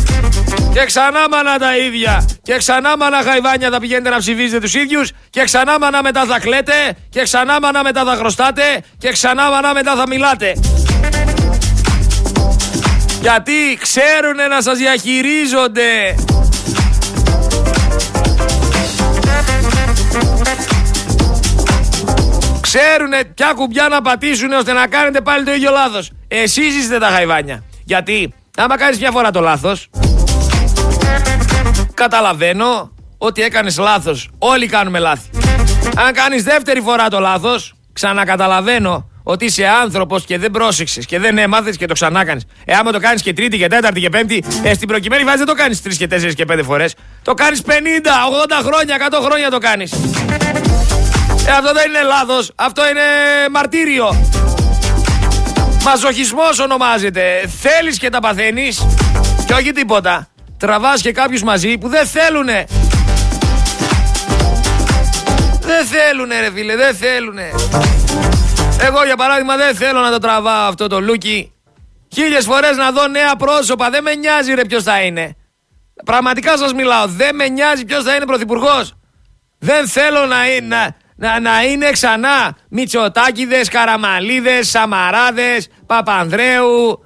[0.73, 2.29] Και ξανά μανά τα ίδια.
[2.43, 5.11] Και ξανά μανά χαϊβάνια θα πηγαίνετε να ψηφίζετε τους ίδιους.
[5.31, 6.97] Και ξανά μανά μετά θα κλαίτε.
[7.09, 8.63] Και ξανά μανά μετά θα χρωστάτε.
[8.99, 10.55] Και ξανά μανά μετά θα μιλάτε.
[13.21, 16.15] Γιατί ξέρουν να σας διαχειρίζονται.
[22.61, 26.11] Ξέρουνε ποια κουμπιά να πατήσουν ώστε να κάνετε πάλι το ίδιο λάθος.
[26.29, 27.65] Εσείς είστε τα χαϊβάνια.
[27.85, 29.89] Γιατί άμα κάνεις μια φορά το λάθος,
[32.03, 34.29] καταλαβαίνω ότι έκανες λάθος.
[34.39, 35.29] Όλοι κάνουμε λάθη.
[35.97, 41.39] Αν κάνεις δεύτερη φορά το λάθος, ξανακαταλαβαίνω ότι είσαι άνθρωπος και δεν πρόσεξες και δεν
[41.39, 42.41] έμαθες και το ξανά κάνει.
[42.65, 45.47] Ε, άμα το κάνεις και τρίτη και τέταρτη και πέμπτη, ε, στην προκειμένη βάση δεν
[45.47, 46.95] το κάνεις τρεις και τέσσερις και πέντε φορές.
[47.23, 47.73] Το κάνεις 50,
[48.29, 49.93] 80 χρόνια, 100 χρόνια το κάνεις.
[51.47, 52.53] Ε, αυτό δεν είναι λάθος.
[52.55, 53.01] Αυτό είναι
[53.51, 54.31] μαρτύριο.
[55.85, 57.23] Μαζοχισμός ονομάζεται.
[57.61, 58.87] Θέλεις και τα παθαίνεις
[59.47, 60.32] και όχι τίποτα.
[60.63, 62.67] Τραβάς και κάποιους μαζί που δεν θέλουνε.
[65.61, 67.51] Δεν θέλουνε ρε φίλε, δεν θέλουνε.
[68.81, 71.53] Εγώ για παράδειγμα δεν θέλω να το τραβάω αυτό το λούκι.
[72.13, 73.91] Χίλιες φορές να δω νέα πρόσωπα.
[73.91, 75.37] Δεν με νοιάζει ρε ποιος θα είναι.
[76.05, 77.07] Πραγματικά σας μιλάω.
[77.07, 78.95] Δεν με νοιάζει ποιος θα είναι πρωθυπουργός.
[79.59, 87.01] Δεν θέλω να, να, να, να είναι ξανά Μητσοτάκηδες, Καραμαλίδες, Σαμαράδες, Παπανδρέου.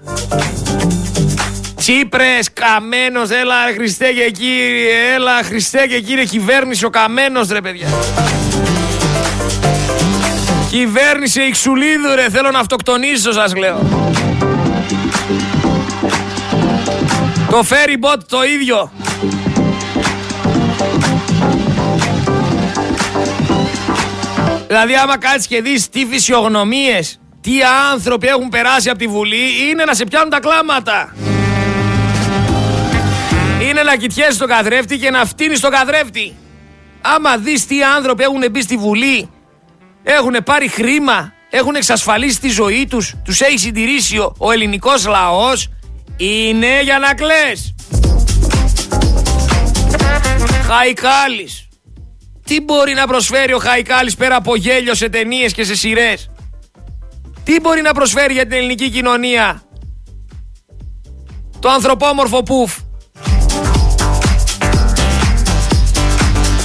[1.86, 7.88] Τσίπρες, καμένος, έλα Χριστέ και κύριε, έλα Χριστέ και κύριε κυβέρνηση ο καμένος ρε παιδιά.
[10.70, 13.78] Κυβέρνηση Ιξουλίδου ρε, θέλω να αυτοκτονήσω σας λέω.
[17.50, 18.92] Το ferry bot το ίδιο.
[24.66, 27.52] Δηλαδή άμα κάτσεις και δεις τι φυσιογνωμίες, τι
[27.92, 31.14] άνθρωποι έχουν περάσει από τη Βουλή, είναι να σε πιάνουν τα κλάματα.
[33.76, 36.36] Είναι να κοιτιέσαι τον καθρέφτη και να φτύνεις τον καθρέφτη.
[37.00, 39.30] Άμα δεις τι άνθρωποι έχουν μπει στη Βουλή
[40.02, 45.68] έχουν πάρει χρήμα, έχουν εξασφαλίσει τη ζωή τους, τους έχει συντηρήσει ο, ο ελληνικός λαός,
[46.16, 47.74] είναι για να κλαις.
[50.66, 51.68] Χαϊκάλης.
[52.44, 56.30] Τι μπορεί να προσφέρει ο Χαϊκάλης πέρα από γέλιο σε ταινίες και σε σειρές;
[57.44, 59.62] Τι μπορεί να προσφέρει για την ελληνική κοινωνία;
[61.60, 62.76] Το ανθρωπόμορφο πουφ.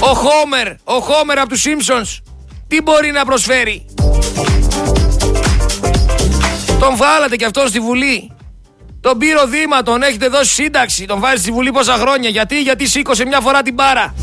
[0.04, 2.20] Ο Χόμερ, ο Χόμερ από τους Σίμψονς
[2.68, 3.84] τι μπορεί να προσφέρει;
[6.78, 8.30] Τον βάλατε και αυτό στη Βουλή.
[9.00, 11.04] Τον πήρε Δήμα, τον έχετε δώσει σύνταξη.
[11.04, 12.28] Τον βάζει στη Βουλή πόσα χρόνια.
[12.28, 14.14] Γιατί, γιατί σήκωσε μια φορά την μπάρα.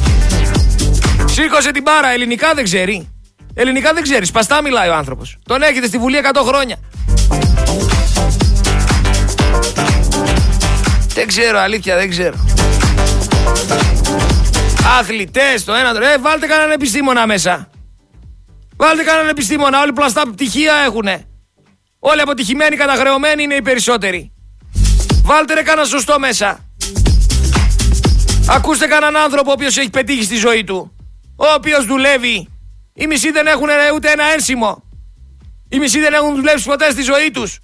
[1.25, 2.09] Σήκωσε την μπάρα.
[2.09, 3.09] Ελληνικά δεν ξέρει.
[3.53, 4.25] Ελληνικά δεν ξέρει.
[4.25, 5.37] Σπαστά μιλάει ο άνθρωπος.
[5.45, 6.75] Τον έχετε στη Βουλή 100 χρόνια.
[11.13, 12.35] Δεν ξέρω, αλήθεια, δεν ξέρω.
[14.99, 16.01] Αθλητές, το ένα το.
[16.01, 17.69] Ε, βάλτε κανέναν επιστήμονα μέσα.
[18.77, 21.25] Βάλτε κανέναν επιστήμονα, όλοι πλαστά πτυχία έχουνε.
[21.99, 24.31] Όλοι αποτυχημένοι, καταχρεωμένοι είναι οι περισσότεροι.
[25.23, 26.65] Βάλτε ρε κανένα σωστό μέσα.
[28.49, 30.95] Ακούστε κανέναν άνθρωπο ο οποίος έχει πετύχει στη ζωή του.
[31.35, 32.47] Ο οποίος δουλεύει.
[32.93, 34.83] Οι μισοί δεν έχουν ούτε ένα ένσημο.
[35.69, 37.59] Οι μισοί δεν έχουν δουλέψει ποτέ στη ζωή τους.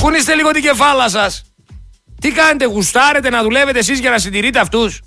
[0.00, 1.42] Κουνήστε λίγο την κεφάλα σας.
[2.20, 5.00] Τι κάνετε, γουστάρετε να δουλεύετε εσείς για να συντηρείτε αυτούς;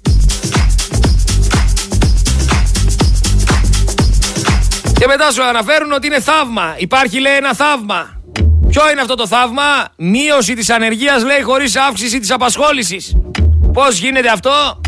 [5.02, 6.76] Και μετά σου αναφέρουν ότι είναι θαύμα.
[6.78, 8.22] Υπάρχει λέει ένα θαύμα.
[8.70, 9.64] Ποιο είναι αυτό το θαύμα;
[9.98, 13.16] Μείωση της ανεργίας λέει χωρίς αύξηση της απασχόλησης.
[13.74, 14.82] Πώς γίνεται αυτό;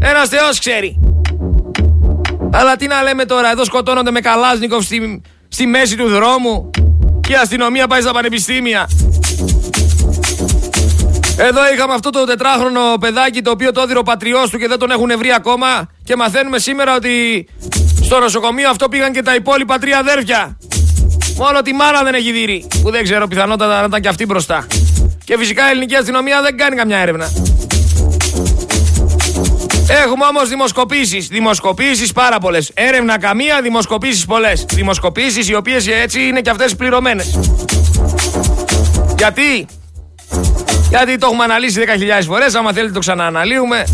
[0.00, 1.00] Ένας Θεός ξέρει.
[2.52, 6.70] Αλλά τι να λέμε τώρα, εδώ σκοτώνονται με Καλάσνικοφ στη, στη μέση του δρόμου
[7.20, 8.88] και η αστυνομία πάει στα πανεπιστήμια.
[11.38, 14.78] Εδώ είχαμε αυτό το τετράχρονο παιδάκι το οποίο το έδινε ο πατριός του και δεν
[14.78, 17.46] τον έχουν βρει ακόμα και μαθαίνουμε σήμερα ότι
[18.12, 20.56] στο νοσοκομείο αυτό πήγαν και τα υπόλοιπα τρία αδέρφια.
[21.36, 24.66] Μόνο τη μάνα δεν έχει δει, που δεν ξέρω πιθανότατα να ήταν και αυτή μπροστά.
[25.24, 27.30] Και φυσικά η ελληνική αστυνομία δεν κάνει καμιά έρευνα.
[30.04, 31.28] Έχουμε όμως δημοσκοπήσεις.
[31.28, 32.70] Δημοσκοπήσεις πάρα πολλές.
[32.74, 34.64] Έρευνα καμία, δημοσκοπήσεις πολλές.
[34.72, 37.38] Δημοσκοπήσεις οι οποίες έτσι είναι και αυτές πληρωμένες.
[39.18, 39.66] Γιατί;
[40.92, 41.84] Γιατί το έχουμε αναλύσει
[42.20, 42.54] 10.000 φορές.
[42.54, 43.84] Άμα θέλετε το ξανααναλύουμε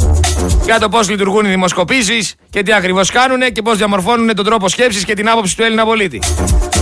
[0.64, 4.68] για το πώς λειτουργούν οι δημοσκοπήσεις και τι ακριβώς κάνουν και πώς διαμορφώνουν τον τρόπο
[4.68, 6.22] σκέψης και την άποψη του Έλληνα πολίτη.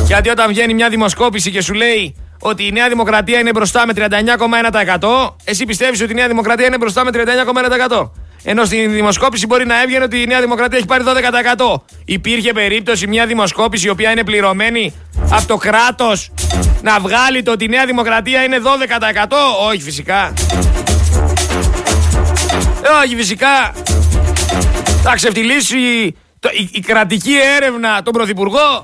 [0.07, 3.93] Γιατί όταν βγαίνει μια δημοσκόπηση και σου λέει ότι η Νέα Δημοκρατία είναι μπροστά με
[3.97, 8.11] 39,1%, εσύ πιστεύεις ότι η Νέα Δημοκρατία είναι μπροστά με 39,1%.
[8.49, 11.05] Ενώ στην δημοσκόπηση μπορεί να έβγαινε ότι η Νέα Δημοκρατία έχει πάρει
[11.57, 11.75] 12%.
[12.05, 14.95] Υπήρχε περίπτωση μια δημοσκόπηση η οποία είναι πληρωμένη
[15.31, 16.31] από το κράτος
[16.83, 18.67] να βγάλει το ότι η Νέα Δημοκρατία είναι 12%.
[19.69, 20.33] Όχι φυσικά.
[23.05, 23.75] Όχι φυσικά.
[25.03, 26.17] Θα ξεφτυλίσει η,
[26.73, 28.83] η, κρατική έρευνα τον Πρωθυπουργό.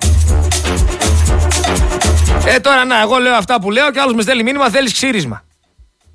[2.46, 5.42] Ε τώρα να, εγώ λέω αυτά που λέω και άλλος με στέλνει μήνυμα θέλεις ξύρισμα.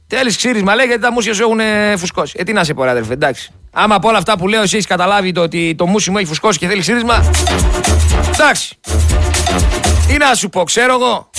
[0.08, 1.60] Θέλεις ξύρισμα, λέει γιατί τα μουσια σου έχουν
[1.98, 2.36] φουσκώσει.
[2.38, 3.52] Ε, τι να σε πω, αδερφέ, εντάξει.
[3.72, 6.28] Άμα από όλα αυτά που λέω, εσύ έχεις καταλάβει το ότι το μουσι μου έχει
[6.28, 7.30] φουσκώσει και θέλει ξύρισμα.
[8.34, 8.76] Εντάξει.
[10.08, 11.30] Τι να σου πω, ξέρω εγώ.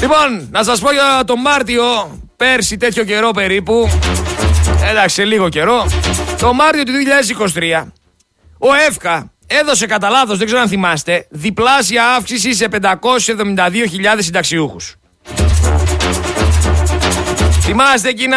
[0.00, 1.84] Λοιπόν, να σας πω για τον Μάρτιο,
[2.36, 3.88] πέρσι τέτοιο καιρό περίπου,
[4.90, 5.86] εντάξει σε λίγο καιρό,
[6.38, 6.92] το Μάρτιο του
[7.54, 7.84] 2023,
[8.58, 14.94] ο ΕΦΚΑ έδωσε κατά λάθος, δεν ξέρω αν θυμάστε, διπλάσια αύξηση σε 572.000 συνταξιούχους.
[17.60, 18.36] Θυμάστε εκείνα,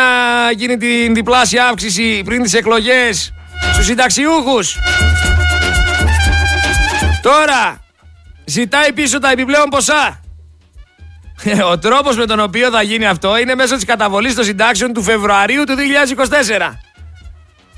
[0.52, 3.34] εκείνη την διπλάσια αύξηση πριν τις εκλογές
[3.74, 4.78] στους συνταξιούχους;
[7.22, 7.80] Τώρα
[8.46, 10.20] ζητάει πίσω τα επιπλέον ποσά.
[11.72, 15.04] Ο τρόπος με τον οποίο θα γίνει αυτό είναι μέσω της καταβολής των συντάξεων του
[15.04, 16.80] Φεβρουαρίου του 2024.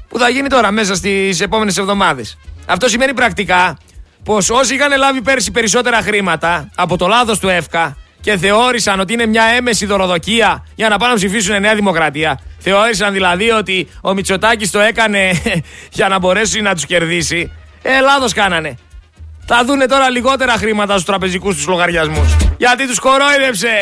[0.07, 2.37] Που θα γίνει τώρα μέσα στις επόμενες εβδομάδες.
[2.71, 3.77] Αυτό σημαίνει πρακτικά
[4.23, 9.13] πως όσοι είχαν λάβει πέρσι περισσότερα χρήματα από το λάθος του ΕΦΚΑ και θεώρησαν ότι
[9.13, 12.39] είναι μια έμεση δωροδοκία για να πάνε να ψηφίσουν Νέα Δημοκρατία.
[12.59, 15.31] Θεώρησαν δηλαδή ότι ο Μητσοτάκης το έκανε
[15.97, 17.51] για να μπορέσει να τους κερδίσει.
[17.81, 18.77] Ε, λάθος κάνανε.
[19.45, 22.35] Θα δούνε τώρα λιγότερα χρήματα στους τραπεζικούς τους λογαριασμούς.
[22.57, 23.73] Γιατί τους κορόιδεψε.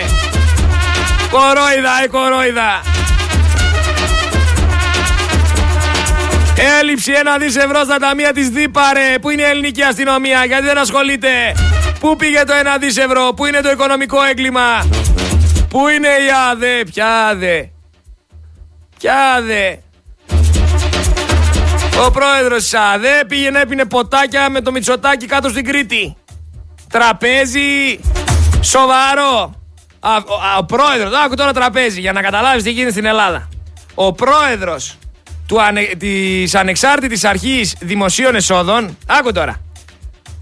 [1.29, 2.81] Κορόιδα, ε, κορόιδα.
[6.79, 9.19] Έλλειψη ένα δις ευρώ στα ταμεία της ΔΥΠΑΡΕ.
[9.21, 11.29] Πού είναι η ελληνική αστυνομία, γιατί δεν ασχολείται.
[11.99, 14.87] Πού πήγε το ένα δις ευρώ, πού είναι το οικονομικό έγκλημα.
[15.69, 17.71] Πού είναι η ΑΔΕ, ποια ΑΔΕ.
[18.97, 19.79] Ποια ΑΔΕ.
[22.05, 26.15] Ο πρόεδρος της ΑΔΕ πήγαινε έπινε ποτάκια με το Μητσοτάκι κάτω στην Κρήτη.
[26.89, 27.99] Τραπέζι
[28.61, 29.53] σοβαρό.
[29.99, 33.49] Α, ο, ο πρόεδρος, άκου τώρα τραπέζι για να καταλάβεις τι γίνεται στην Ελλάδα.
[33.95, 34.97] Ο πρόεδρος
[35.47, 39.61] του ανε, της Ανεξάρτητης Αρχής Δημοσίων Εσόδων, άκου τώρα,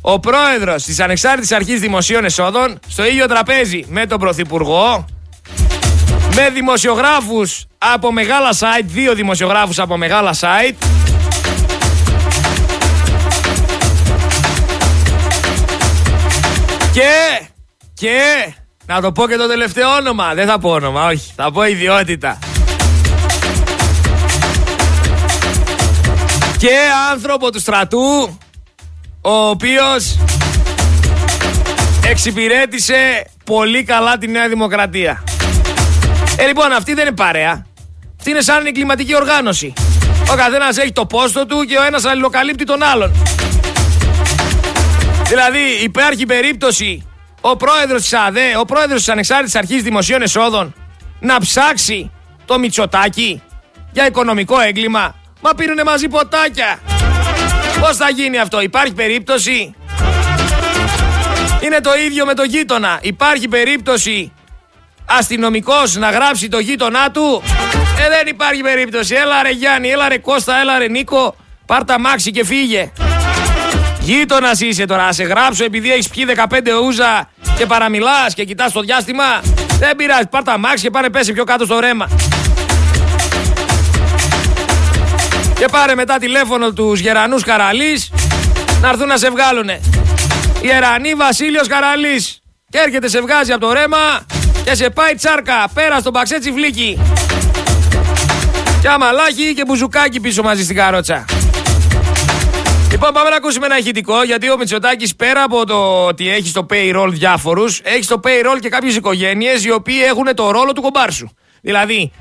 [0.02, 5.06] ο πρόεδρος της Ανεξάρτητης Αρχής Δημοσίων Εσόδων στο ίδιο τραπέζι με τον Πρωθυπουργό,
[6.36, 10.76] με δημοσιογράφους από μεγάλα site, δύο δημοσιογράφους από μεγάλα site,
[16.94, 17.48] και,
[17.94, 18.54] και,
[18.86, 22.40] να το πω και το τελευταίο όνομα, δεν θα πω όνομα, όχι, θα πω ιδιότητα.
[26.58, 26.72] Και
[27.12, 28.38] άνθρωπο του στρατού
[29.22, 30.18] ο οποίος
[32.10, 35.24] εξυπηρέτησε πολύ καλά τη Νέα Δημοκρατία.
[36.38, 37.66] Ε, λοιπόν, αυτή δεν είναι παρέα.
[38.18, 39.74] Αυτή είναι σαν εγκληματική οργάνωση.
[40.32, 43.12] Ο καθένας έχει το πόστο του και ο ένας αλληλοκαλύπτει τον άλλον.
[45.28, 47.08] Δηλαδή, υπάρχει περίπτωση
[47.42, 50.74] ο πρόεδρος της ΑΔΕ, ο πρόεδρος της Ανεξάρτητης Αρχής Δημοσίων Εσόδων,
[51.20, 52.12] να ψάξει
[52.46, 53.42] το Μητσοτάκι
[53.92, 55.16] για οικονομικό έγκλημα
[55.46, 56.80] Μα πίνουνε μαζί ποτάκια.
[57.80, 59.76] Πώς θα γίνει αυτό, υπάρχει περίπτωση;
[61.64, 63.00] Είναι το ίδιο με το γείτονα.
[63.02, 64.32] Υπάρχει περίπτωση
[65.06, 67.44] αστυνομικός να γράψει το γείτονά του;
[68.06, 69.16] Ε, δεν υπάρχει περίπτωση.
[69.16, 71.36] Έλα ρε Γιάννη, έλα ρε Κώστα, έλα ρε Νίκο.
[71.66, 72.92] Πάρ' τα μάξι και φύγε.
[74.00, 78.72] Γείτονας είσαι τώρα, να σε γράψω επειδή έχεις πιει 15 ούζα και παραμιλάς και κοιτάς
[78.72, 79.42] το διάστημα.
[79.80, 82.10] Δεν πειράζει, πάρ' τα μάξι και πάνε πέσει πιο κάτω στο ρέμα.
[85.58, 88.12] Και πάρε μετά τηλέφωνο τους γερανούς Καραλής
[88.82, 89.80] να έρθουν να σε βγάλουνε.
[90.62, 92.40] Ιερανή Βασίλειος Καραλής.
[92.70, 94.26] Και έρχεται σε βγάζει από το ρέμα
[94.64, 97.00] και σε πάει τσάρκα πέρα στον παξέτσι φλίκι.
[98.82, 101.26] Και αμαλάχι και μπουζουκάκι πίσω μαζί στην καρότσα.
[102.92, 106.66] Λοιπόν, πάμε να ακούσουμε ένα ηχητικό γιατί ο Μητσοτάκης πέρα από το ότι έχει στο
[106.70, 111.30] payroll διάφορους, έχει στο payroll και κάποιες οικογένειες οι οποίοι έχουν το ρόλο του κομπάρσου.
[111.62, 112.12] Δηλαδή,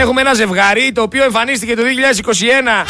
[0.00, 1.82] έχουμε ένα ζευγάρι το οποίο εμφανίστηκε το
[2.82, 2.86] 2021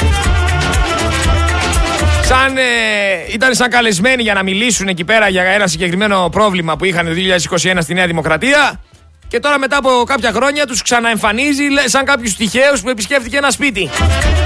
[2.30, 6.84] σαν, ε, ήταν σαν καλεσμένοι για να μιλήσουν εκεί πέρα για ένα συγκεκριμένο πρόβλημα που
[6.84, 8.80] είχαν το 2021 στη Νέα Δημοκρατία.
[9.28, 13.90] Και τώρα μετά από κάποια χρόνια τους ξαναεμφανίζει σαν κάποιους τυχαίους που επισκέφτηκε ένα σπίτι.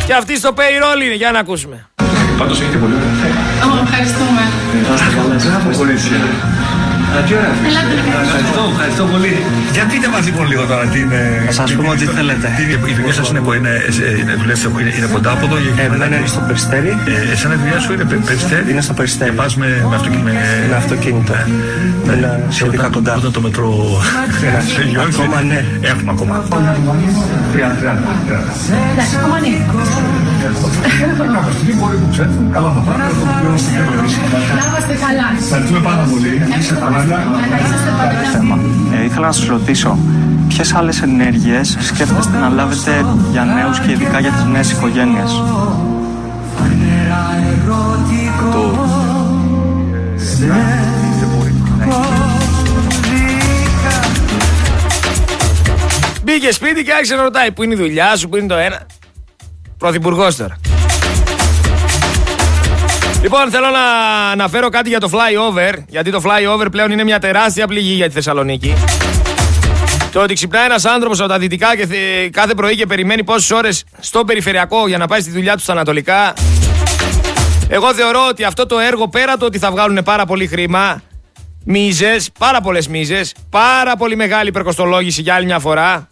[0.07, 1.89] Και αυτή στο payroll είναι, για να ακούσουμε.
[2.39, 4.43] Πάντως έχετε πολύ ωραία Ευχαριστούμε.
[7.23, 9.35] Ευχαριστώ, ευχαριστώ πολύ.
[9.73, 11.21] Για πείτε μας λοιπόν λίγο τώρα τι είναι...
[11.47, 12.47] Θα σας πούμε ό,τι θέλετε.
[12.91, 13.73] Η δουλειά σας είναι, είναι,
[14.21, 15.57] είναι, δουλεύετε, είναι, είναι κοντά από εδώ.
[15.85, 16.93] Εμένα είναι στο Περιστέρι.
[17.12, 19.31] Ε, εσένα η δουλειά σου είναι Περιστέρι; Είναι στο Περιστέρι.
[19.31, 20.25] Και πας με, με, αυτοκίνητο.
[20.29, 21.35] Με, με αυτοκίνητο.
[22.05, 23.12] Είναι σχετικά κοντά.
[23.21, 23.69] Όταν το μετρό
[24.77, 25.21] τελειώσει.
[25.23, 25.61] Ακόμα ναι.
[25.81, 26.35] Έχουμε ακόμα.
[28.93, 29.53] Εντάξει, ακόμα ναι.
[34.59, 35.27] Να είμαστε καλά.
[35.45, 36.33] Ευχαριστούμε πάρα πολύ.
[36.59, 37.04] Είστε καλά.
[38.33, 38.59] Θέμα.
[39.01, 39.99] Ε, ήθελα να σας ρωτήσω,
[40.49, 45.31] ποιες άλλες ενέργειες σκέφτεστε να λάβετε για νέους και ειδικά για τις νέες οικογένειες;
[48.53, 48.89] Το...
[56.25, 58.87] Μπήκε σπίτι και άρχισε να ρωτάει πού είναι η δουλειά σου, πού είναι το ένα;
[59.79, 60.57] Πρωθυπουργός τώρα.
[63.25, 63.85] Λοιπόν, θέλω να
[64.31, 65.75] αναφέρω κάτι για το flyover.
[65.89, 68.75] Γιατί το flyover πλέον είναι μια τεράστια πληγή για τη Θεσσαλονίκη.
[70.12, 71.87] Το ότι ξυπνάει ένας άνθρωπος από τα δυτικά και
[72.33, 75.72] κάθε πρωί και περιμένει πόσες ώρες στο περιφερειακό για να πάει στη δουλειά του στα
[75.72, 76.35] ανατολικά.
[77.68, 81.03] Εγώ θεωρώ ότι αυτό το έργο πέρα το ότι θα βγάλουν πάρα πολύ χρήμα,
[81.64, 86.09] μίζες, πάρα πολλές μίζες, πάρα πολύ μεγάλη υπερκοστολόγηση για άλλη μια φορά.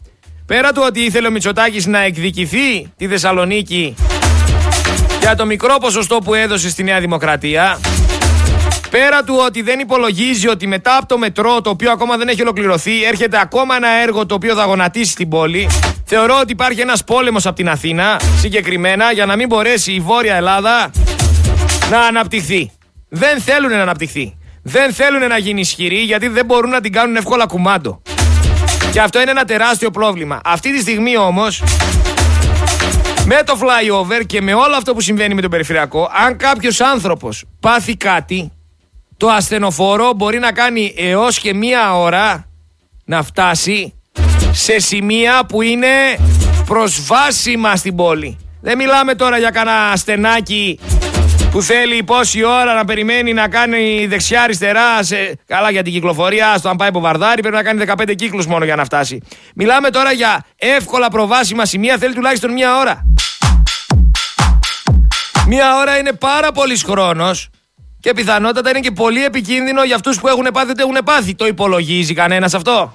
[0.47, 3.95] Πέρα του ότι ήθελε ο Μητσοτάκης να εκδικηθεί τη Θεσσαλονίκη
[5.23, 7.81] για το μικρό ποσοστό που έδωσε στη Νέα Δημοκρατία.
[8.91, 12.43] Πέρα του ότι δεν υπολογίζει ότι μετά από το μετρό, το οποίο ακόμα δεν έχει
[12.43, 15.69] ολοκληρωθεί, έρχεται ακόμα ένα έργο το οποίο θα γονατίσει την πόλη.
[16.05, 20.35] Θεωρώ ότι υπάρχει ένας πόλεμος από την Αθήνα, συγκεκριμένα, για να μην μπορέσει η Βόρεια
[20.35, 20.91] Ελλάδα
[21.91, 22.71] να αναπτυχθεί.
[23.09, 24.37] Δεν θέλουν να αναπτυχθεί.
[24.63, 28.03] Δεν θέλουν να γίνει ισχυρή γιατί δεν μπορούν να την κάνουν εύκολα κουμάντο.
[28.93, 30.41] Και αυτό είναι ένα τεράστιο πρόβλημα.
[30.45, 31.63] Αυτή τη στιγμή όμως
[33.35, 37.45] με το flyover και με όλο αυτό που συμβαίνει με τον περιφερειακό, αν κάποιος άνθρωπος
[37.61, 38.53] πάθει κάτι,
[39.17, 42.47] το ασθενοφόρο μπορεί να κάνει έως και μία ώρα
[43.05, 43.95] να φτάσει
[44.53, 45.89] σε σημεία που είναι
[46.67, 48.39] προσβάσιμα στην πόλη.
[48.61, 50.79] Δεν μιλάμε τώρα για κανένα στενάκι
[51.53, 55.03] που θέλει πόση ώρα να περιμένει να κάνει δεξιά-αριστερά.
[55.03, 55.39] Σε...
[55.47, 58.65] Καλά για την κυκλοφορία, στο αν πάει από βαρδάρι, πρέπει να κάνει 15 κύκλους μόνο
[58.65, 59.23] για να φτάσει.
[59.55, 63.07] Μιλάμε τώρα για εύκολα προβάσιμα σημεία, θέλει τουλάχιστον μία ώρα.
[65.47, 67.49] Μία ώρα είναι πάρα πολύς χρόνος
[68.01, 71.35] και πιθανότατα είναι και πολύ επικίνδυνο για αυτούς που έχουν πάθει ότι έχουν πάθει.
[71.35, 72.95] Το υπολογίζει κανένας αυτό;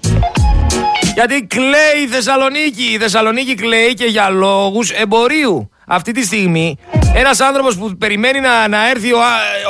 [1.14, 2.84] Γιατί κλαίει η Θεσσαλονίκη.
[2.84, 5.70] Η Θεσσαλονίκη κλαίει και για λόγους εμπορίου.
[5.88, 6.78] Αυτή τη στιγμή
[7.16, 9.20] ένας άνθρωπος που περιμένει να, να έρθει ο,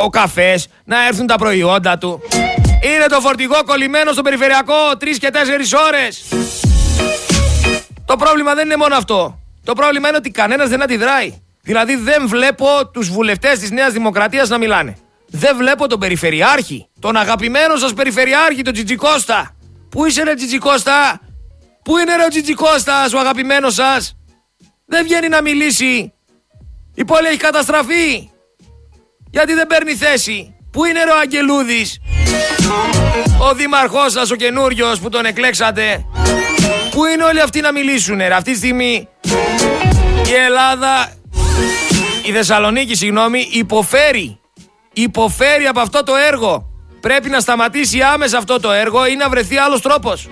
[0.04, 2.22] ο καφές, να έρθουν τα προϊόντα του.
[2.82, 6.24] Είναι το φορτηγό κολλημένο στο περιφερειακό τρεις και τέσσερις ώρες.
[8.06, 9.40] Το πρόβλημα δεν είναι μόνο αυτό.
[9.64, 11.42] Το πρόβλημα είναι ότι κανένας δεν αντιδράει.
[11.62, 14.98] Δηλαδή δεν βλέπω τους βουλευτές της Νέας Δημοκρατίας να μιλάνε.
[15.30, 19.56] Δεν βλέπω τον Περιφερειάρχη, τον αγαπημένο σας Περιφερειάρχη, τον Τζιτζικώστα.
[19.90, 21.20] Πού είσαι ρε Τζιτζικώστα,
[21.88, 24.18] Πού είναι ρε ο Τζιτζικώστας, ο αγαπημένος σας;
[24.86, 26.14] Δεν βγαίνει να μιλήσει.
[27.00, 28.30] Η πόλη έχει καταστραφεί.
[29.32, 30.56] Γιατί δεν παίρνει θέση.
[30.72, 32.00] Πού είναι ρε ο Αγγελούδης;
[33.40, 36.06] Ο δήμαρχός σας ο καινούριος που τον εκλέξατε.
[36.92, 38.34] Πού είναι όλοι αυτοί να μιλήσουν ρε.
[38.34, 39.08] Αυτή τη στιγμή;
[40.28, 41.12] Η Ελλάδα
[42.26, 44.40] η Θεσσαλονίκη, συγγνώμη, υποφέρει.
[44.94, 46.70] Υποφέρει από αυτό το έργο.
[47.02, 50.28] Πρέπει να σταματήσει άμεσα αυτό το έργο ή να βρεθεί άλλος τρόπος.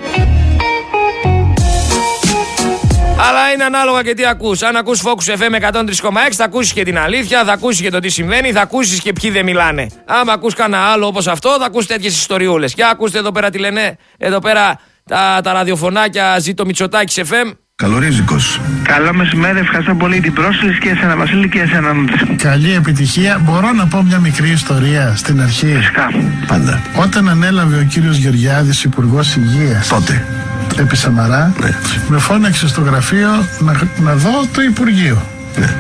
[3.18, 4.62] Αλλά είναι ανάλογα και τι ακούς.
[4.62, 8.10] Αν ακούς Focus FM 103,6 θα ακούσεις και την αλήθεια, θα ακούσεις και το τι
[8.10, 9.88] συμβαίνει, θα ακούσεις και ποιοι δεν μιλάνε.
[10.06, 12.74] Άμα ακούς κανένα άλλο όπως αυτό θα ακούσεις τέτοιες ιστοριούλες.
[12.74, 17.54] Και ακούστε εδώ πέρα τι λένε, εδώ πέρα τα, τα ραδιοφωνάκια ζήτω Μητσοτάκης FM.
[17.76, 18.60] Καλορίζικος.
[18.84, 21.94] Καλό μεσημέρι, ευχαριστώ πολύ την πρόσκληση και εσένα Βασίλη και εσένα
[22.38, 23.42] Καλή επιτυχία.
[23.44, 26.10] Μπορώ να πω μια μικρή ιστορία στην αρχή; Φυσικά.
[26.48, 26.82] Πάντα.
[26.96, 30.45] Όταν ανέλαβε ο κύριος Γεωργιάδης υπουργός Υγείας Τότε.
[30.82, 31.70] Επί Σαμαρά, Ναι.
[32.08, 33.74] με φώναξε στο γραφείο να,
[34.04, 35.22] να δω το Υπουργείο.
[35.60, 35.74] Ναι.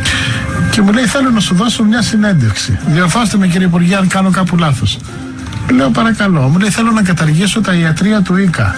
[0.71, 2.79] Και μου λέει θέλω να σου δώσω μια συνέντευξη.
[2.87, 4.97] Διορθώστε με κύριε Υπουργέ αν κάνω κάπου λάθος.
[5.75, 6.41] Λέω παρακαλώ.
[6.41, 8.75] Μου λέει θέλω να καταργήσω τα ιατρία του ΙΚΑ.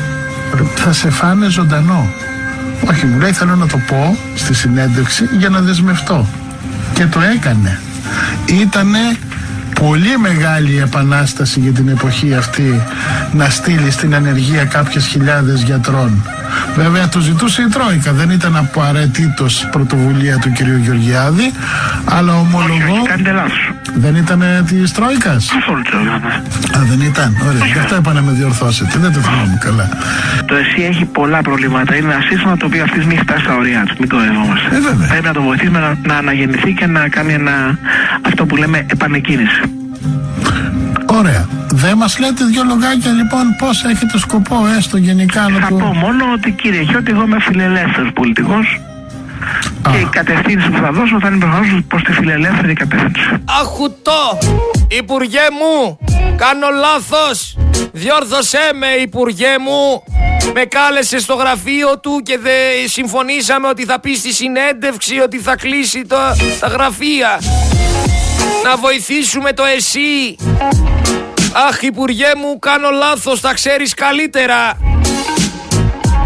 [0.76, 2.11] Θα σε φάνε ζωντανό.
[2.89, 6.28] Όχι, μου λέει θέλω να το πω στη συνέντευξη για να δεσμευτώ.
[6.93, 7.80] Και το έκανε.
[8.45, 8.99] ήτανε
[9.80, 12.82] πολύ μεγάλη επανάσταση για την εποχή αυτή
[13.32, 16.24] να στείλει στην ανεργία κάποιες χιλιάδες γιατρών.
[16.76, 21.52] Βέβαια το ζητούσε η Τρόικα, δεν ήταν απαραίτητος πρωτοβουλία του κυρίου Γεωργιάδη,
[22.06, 22.74] αλλά ομολογώ...
[22.74, 23.72] Όχι, όχι, κάνετε λάθος.
[23.96, 25.98] Δεν ήταν της Τρόικας; Καθόλου το
[26.78, 27.38] Α, δεν ήταν.
[27.48, 27.66] Ωραία.
[27.66, 29.00] Γι' αυτό είπα να με διορθώσετε.
[29.00, 29.90] Δεν το θυμάμαι καλά.
[30.46, 31.96] Το ΕΣΥ έχει πολλά προβλήματα.
[31.96, 33.96] Είναι ένα σύστημα το οποίο αυτής τη στιγμή έχει φτάσει στα ωριά του.
[34.00, 34.76] Μην το δεχόμαστε.
[34.76, 35.08] Ε, βέβαια.
[35.08, 37.78] Πρέπει να το βοηθήσουμε να, να αναγεννηθεί και να κάνει ένα,
[38.22, 39.62] αυτό που λέμε επανεκκίνηση.
[41.06, 41.48] Ωραία.
[41.74, 45.76] Δεν μας λέτε δυο λογάκια λοιπόν πώς έχετε σκοπό έστω γενικά να Θα το...
[45.76, 48.80] πω μόνο ότι κύριε Χιώτη, εγώ είμαι φιλελεύθερος πολιτικός
[49.82, 49.91] Α.
[49.91, 53.22] και η κατευθύνση που θα δώσω θα είναι προφανώς προς τη φιλελεύθερη κατεύθυνση.
[53.62, 54.38] Αχουτό!
[54.88, 55.97] Υπουργέ μου!
[56.38, 57.58] Κάνω λάθος!
[57.91, 60.03] Διόρθωσέ με, Υπουργέ μου!
[60.53, 65.55] Με κάλεσε στο γραφείο του και δε συμφωνήσαμε ότι θα πεις στη συνέντευξη ότι θα
[65.55, 66.16] κλείσει το,
[66.60, 67.39] τα γραφεία.
[68.64, 70.36] Να βοηθήσουμε το εσύ.
[71.70, 74.78] Αχ, Υπουργέ μου, κάνω λάθος, θα ξέρεις καλύτερα.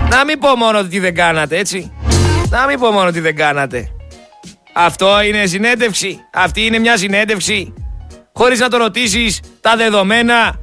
[0.10, 1.92] Να μην πω μόνο ότι δεν κάνατε, έτσι.
[2.52, 3.92] Να μην πω μόνο ότι δεν κάνατε.
[4.74, 6.20] Αυτό είναι συνέντευξη.
[6.34, 7.74] Αυτή είναι μια συνέντευξη.
[8.34, 10.60] Χωρίς να το ρωτήσεις τα δεδομένα.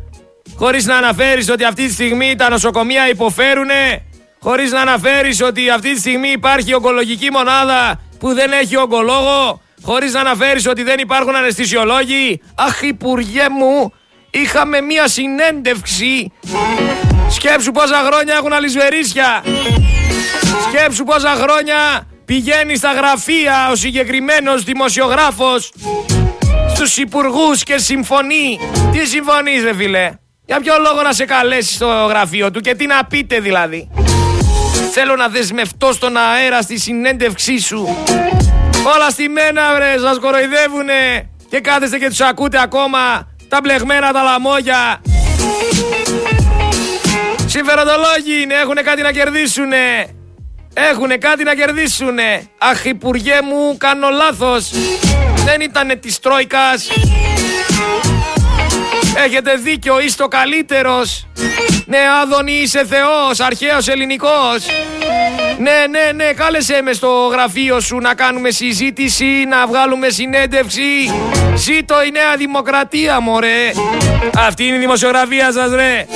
[0.56, 4.02] Χωρίς να αναφέρεις ότι αυτή τη στιγμή τα νοσοκομεία υποφέρουνε.
[4.40, 9.60] Χωρίς να αναφέρεις ότι αυτή τη στιγμή υπάρχει ογκολογική μονάδα που δεν έχει ογκολόγο.
[9.82, 12.40] Χωρίς να αναφέρεις ότι δεν υπάρχουν αναισθησιολόγοι.
[12.54, 13.92] Αχ, Υπουργέ μου,
[14.30, 16.32] είχαμε μια συνέντευξη.
[17.30, 19.42] Σκέψου πόσα χρόνια έχουν αλυσβερίσια.
[20.62, 25.72] Σκέψου πόσα χρόνια πηγαίνει στα γραφεία ο συγκεκριμένος δημοσιογράφος
[26.74, 28.58] στους υπουργούς και συμφωνεί.
[28.92, 30.10] Τι συμφωνείς ρε φίλε;
[30.44, 33.90] Για ποιο λόγο να σε καλέσει στο γραφείο του και τι να πείτε δηλαδή;
[34.92, 37.96] Θέλω να δεσμευτώ στον αέρα στη συνέντευξή σου.
[38.96, 44.22] Όλα στη μένα βρε, σας κοροϊδεύουνε και κάθεστε και τους ακούτε ακόμα τα μπλεγμένα τα
[44.22, 45.00] λαμόγια.
[47.46, 50.17] Συμφεροντολόγοι είναι, έχουν κάτι να κερδίσουνε.
[50.80, 52.42] Έχουνε κάτι να κερδίσουνε.
[52.58, 54.70] Αχ, Υπουργέ μου, κάνω λάθος.
[55.44, 56.88] Δεν ήτανε της Τρόικας.
[59.24, 61.26] Έχετε δίκιο, είστε ο καλύτερος.
[61.86, 64.66] Ναι, Άδωνη, είσαι θεός, αρχαίος ελληνικός.
[65.58, 71.12] Ναι, ναι, ναι, κάλεσέ με στο γραφείο σου να κάνουμε συζήτηση, να βγάλουμε συνέντευξη.
[71.54, 73.72] Ζήτω η Νέα Δημοκρατία, μωρέ.
[74.38, 76.06] Αυτή είναι η δημοσιογραφία σας, ρε.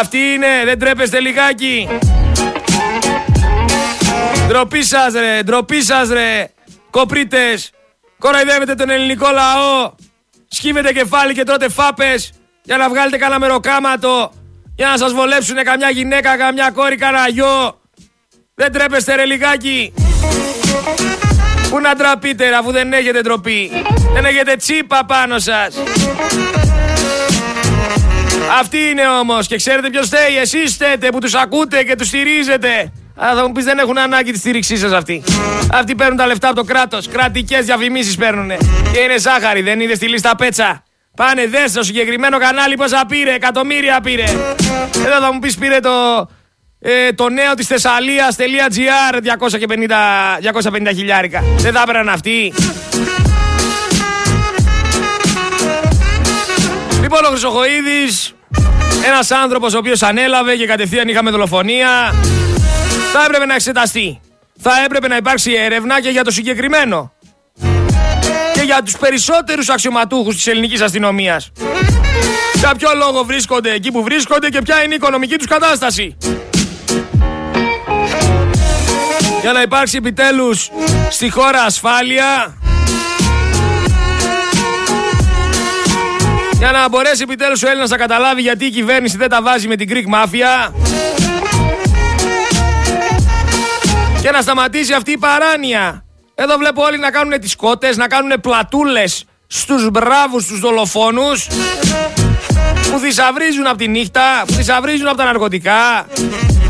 [0.00, 1.88] Αυτή είναι, δεν τρέπεστε λιγάκι.
[4.46, 6.48] Ντροπή σας ρε, ντροπή σας ρε.
[6.90, 7.70] Κοπρίτες,
[8.18, 9.92] κοροϊδεύετε τον ελληνικό λαό.
[10.48, 12.32] Σκύβετε κεφάλι και τρώτε φάπες
[12.62, 14.32] για να βγάλετε κανένα μεροκάματο.
[14.76, 17.80] Για να σας βολέψουνε καμιά γυναίκα, καμιά κόρη, κανένα γιο.
[18.54, 19.94] Δεν τρέπεστε ρε λιγάκι.
[21.70, 23.70] Πού να ντραπείτε ρε, αφού δεν έχετε ντροπή.
[24.12, 25.74] Δεν έχετε τσίπα πάνω σας.
[28.60, 30.36] Αυτή είναι όμως και ξέρετε ποιος θέλει.
[30.36, 32.92] Εσείς στέτε που τους ακούτε και τους στηρίζετε.
[33.16, 35.22] Αλλά θα μου πεις δεν έχουν ανάγκη τη στήριξή σας αυτοί.
[35.72, 37.08] Αυτοί παίρνουν τα λεφτά από το κράτος.
[37.08, 38.48] Κρατικές διαφημίσεις παίρνουν.
[38.92, 40.82] Και είναι ζάχαρη, δεν είναι στη λίστα πέτσα;
[41.16, 44.24] Πάνε δες στο συγκεκριμένο κανάλι πόσα πήρε, εκατομμύρια πήρε.
[45.06, 45.90] Εδώ θα μου πεις πήρε το,
[46.80, 51.44] ε, το νέο της Θεσσαλίας.gr 250, 250 χιλιάρικα.
[51.56, 52.52] Δεν θα έπαιρναν αυτοί.
[57.00, 58.34] Λοιπόν, ο Χρυσοχοίδης,
[59.06, 62.14] ένας άνθρωπος ο οποίος ανέλαβε και κατευθείαν είχαμε δολοφονία,
[63.16, 64.20] θα έπρεπε να εξεταστεί.
[64.60, 67.12] Θα έπρεπε να υπάρξει έρευνα και για το συγκεκριμένο.
[68.54, 71.50] Και για τους περισσότερους αξιωματούχους της ελληνικής αστυνομίας.
[72.54, 76.16] Για ποιο λόγο βρίσκονται εκεί που βρίσκονται και ποια είναι η οικονομική τους κατάσταση.
[79.40, 80.70] Για να υπάρξει επιτέλους
[81.10, 82.58] στη χώρα ασφάλεια
[86.58, 89.76] Για να μπορέσει επιτέλους ο Έλληνας να καταλάβει γιατί η κυβέρνηση δεν τα βάζει με
[89.76, 90.72] την Greek Mafia.
[94.24, 96.04] Και να σταματήσει αυτή η παράνοια.
[96.34, 101.46] Εδώ βλέπω όλοι να κάνουν τις κότες, να κάνουν πλατούλες στους μπράβους στους δολοφόνους
[102.90, 106.06] που θησαυρίζουν από τη νύχτα, που θησαυρίζουν από τα ναρκωτικά,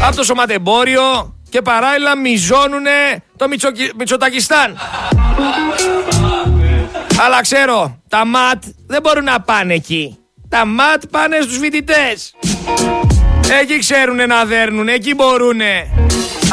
[0.02, 3.90] από το σωματεμπόριο και παράλληλα μιζώνουνε το Μητσοκι...
[3.96, 4.78] Μητσοτακιστάν.
[7.24, 10.18] Αλλά ξέρω, τα ματ δεν μπορούν να πάνε εκεί.
[10.48, 12.34] Τα ματ πάνε στους φοιτητές.
[13.60, 15.88] Εκεί ξέρουν να δέρνουν, εκεί μπορούνε.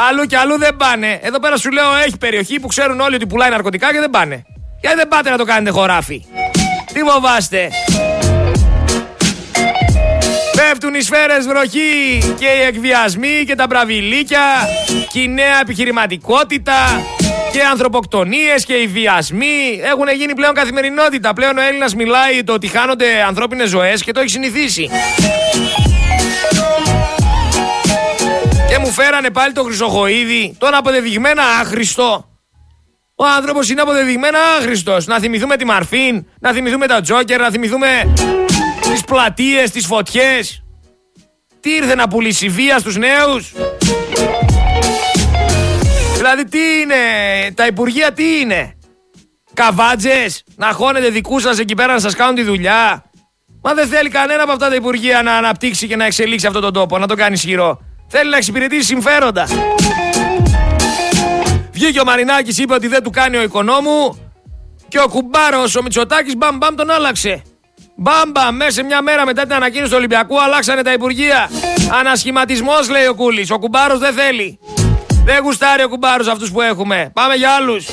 [0.10, 1.20] Αλλού και αλλού δεν πάνε.
[1.22, 4.46] Εδώ πέρα σου λέω έχει περιοχή που ξέρουν όλοι ότι πουλάει ναρκωτικά και δεν πάνε.
[4.82, 6.26] Γιατί δεν πάτε να το κάνετε χωράφι;
[6.94, 7.70] Τι φοβάστε;
[10.56, 14.42] Πέφτουν οι σφαίρες βροχή και οι εκβιασμοί και τα μπραβιλίκια
[15.12, 16.74] και η νέα επιχειρηματικότητα
[17.52, 21.34] Και ανθρωποκτονίες και οι βιασμοί έχουν γίνει πλέον καθημερινότητα.
[21.34, 24.90] Πλέον ο Έλληνας μιλάει το ότι χάνονται ανθρώπινες ζωές και το έχει συνηθίσει.
[28.92, 32.30] Και μου φέρανε πάλι το Χρυσοχοίδη, τον αποδεδειγμένα άχρηστο.
[33.16, 35.06] Ο άνθρωπος είναι αποδεδειγμένα άχρηστος.
[35.06, 38.14] Να θυμηθούμε τη Μαρφίν, να θυμηθούμε τα Τζόκερ, να θυμηθούμε
[38.82, 40.64] τις πλατείες, τις φωτιές.
[41.60, 43.54] Τι ήρθε να πουλήσει βία στους νέους;
[46.16, 46.96] Δηλαδή τι είναι,
[47.54, 48.78] τα υπουργεία τι είναι;
[49.54, 53.04] Καβάτζες, να χώνετε δικούς σας εκεί πέρα να σας κάνουν τη δουλειά;
[53.62, 56.74] Μα δεν θέλει κανένα από αυτά τα υπουργεία να αναπτύξει και να εξελίξει αυτόν τον
[56.74, 57.80] τόπο, να το κάνει ισχυρό.
[58.14, 59.48] Θέλει να εξυπηρετήσει συμφέροντα.
[61.72, 64.32] Βγήκε ο Μαρινάκης, είπε ότι δεν του κάνει ο οικονόμου
[64.88, 67.42] και ο κουμπάρος, ο Μητσοτάκης, μπαμ μπαμ τον άλλαξε.
[67.96, 71.50] Μπαμ μπαμ, μέσα σε μια μέρα μετά την ανακοίνωση του Ολυμπιακού αλλάξανε τα υπουργεία.
[72.00, 74.60] Ανασχηματισμός λέει ο Κούλης, ο κουμπάρος δεν θέλει.
[75.24, 77.12] Δεν γουστάρει ο κουμπάρος αυτούς που έχουμε.
[77.14, 77.86] Πάμε για άλλους.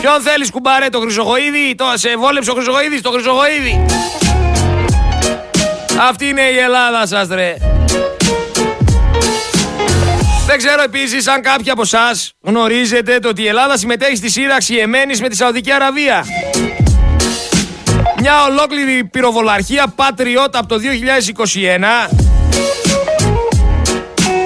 [0.00, 3.86] Ποιον θέλεις κουμπάρε, το Χρυσοχοίδη, το, σε βόλεψε ο Χρυσοχοίδης, το Χρυσοχοίδη.
[6.08, 7.69] Αυτή είναι η Ελλάδα σας ρε.
[10.50, 14.74] Δεν ξέρω επίσης αν κάποιοι από εσάς γνωρίζετε το ότι η Ελλάδα συμμετέχει στη σύραξη
[14.74, 16.24] Εμένης με τη Σαουδική Αραβία.
[18.20, 20.76] Μια ολόκληρη πυροβολαρχία πατριώτα από το
[22.08, 22.10] 2021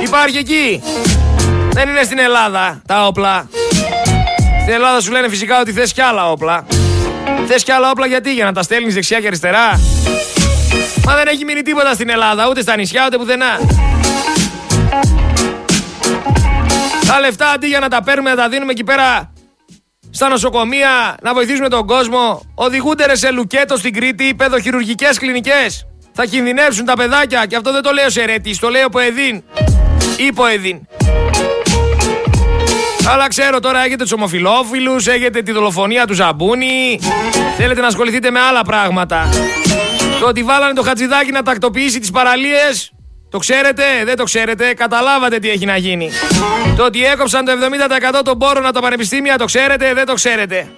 [0.03, 0.83] υπάρχει εκεί.
[1.71, 3.49] Δεν είναι στην Ελλάδα τα όπλα.
[4.63, 6.67] Στην Ελλάδα σου λένε φυσικά ότι θες κι άλλα όπλα.
[7.47, 9.81] Θες κι άλλα όπλα γιατί, για να τα στέλνεις δεξιά και αριστερά.
[11.07, 13.59] Μα δεν έχει μείνει τίποτα στην Ελλάδα, ούτε στα νησιά, ούτε πουθενά.
[17.15, 19.33] Τα λεφτά αντί για να τα παίρνουμε να τα δίνουμε εκεί πέρα
[20.11, 25.87] στα νοσοκομεία, να βοηθήσουμε τον κόσμο, οδηγούνται ρε σε λουκέτο στην Κρήτη, παιδοχειρουργικές κλινικές.
[26.13, 29.43] Θα κινδυνεύσουν τα παιδάκια και αυτό δεν το λέω σε ρέτη, το λέω ποεδίν.
[30.17, 30.81] Ή ποεδίν.
[33.09, 36.99] Αλλά ξέρω τώρα έχετε τους ομοφυλόφιλους, έχετε τη δολοφονία του Ζαμπούνι.
[37.57, 39.29] Θέλετε να ασχοληθείτε με άλλα πράγματα.
[40.21, 42.93] Το ότι βάλανε το χατζηδάκι να τακτοποιήσει τις παραλίες,
[43.35, 46.11] το ξέρετε, δεν το ξέρετε, καταλάβατε τι έχει να γίνει.
[46.77, 47.53] Το ότι έκοψαν το
[48.19, 50.69] 70% των πόρων από τα πανεπιστήμια, το ξέρετε, δεν το ξέρετε.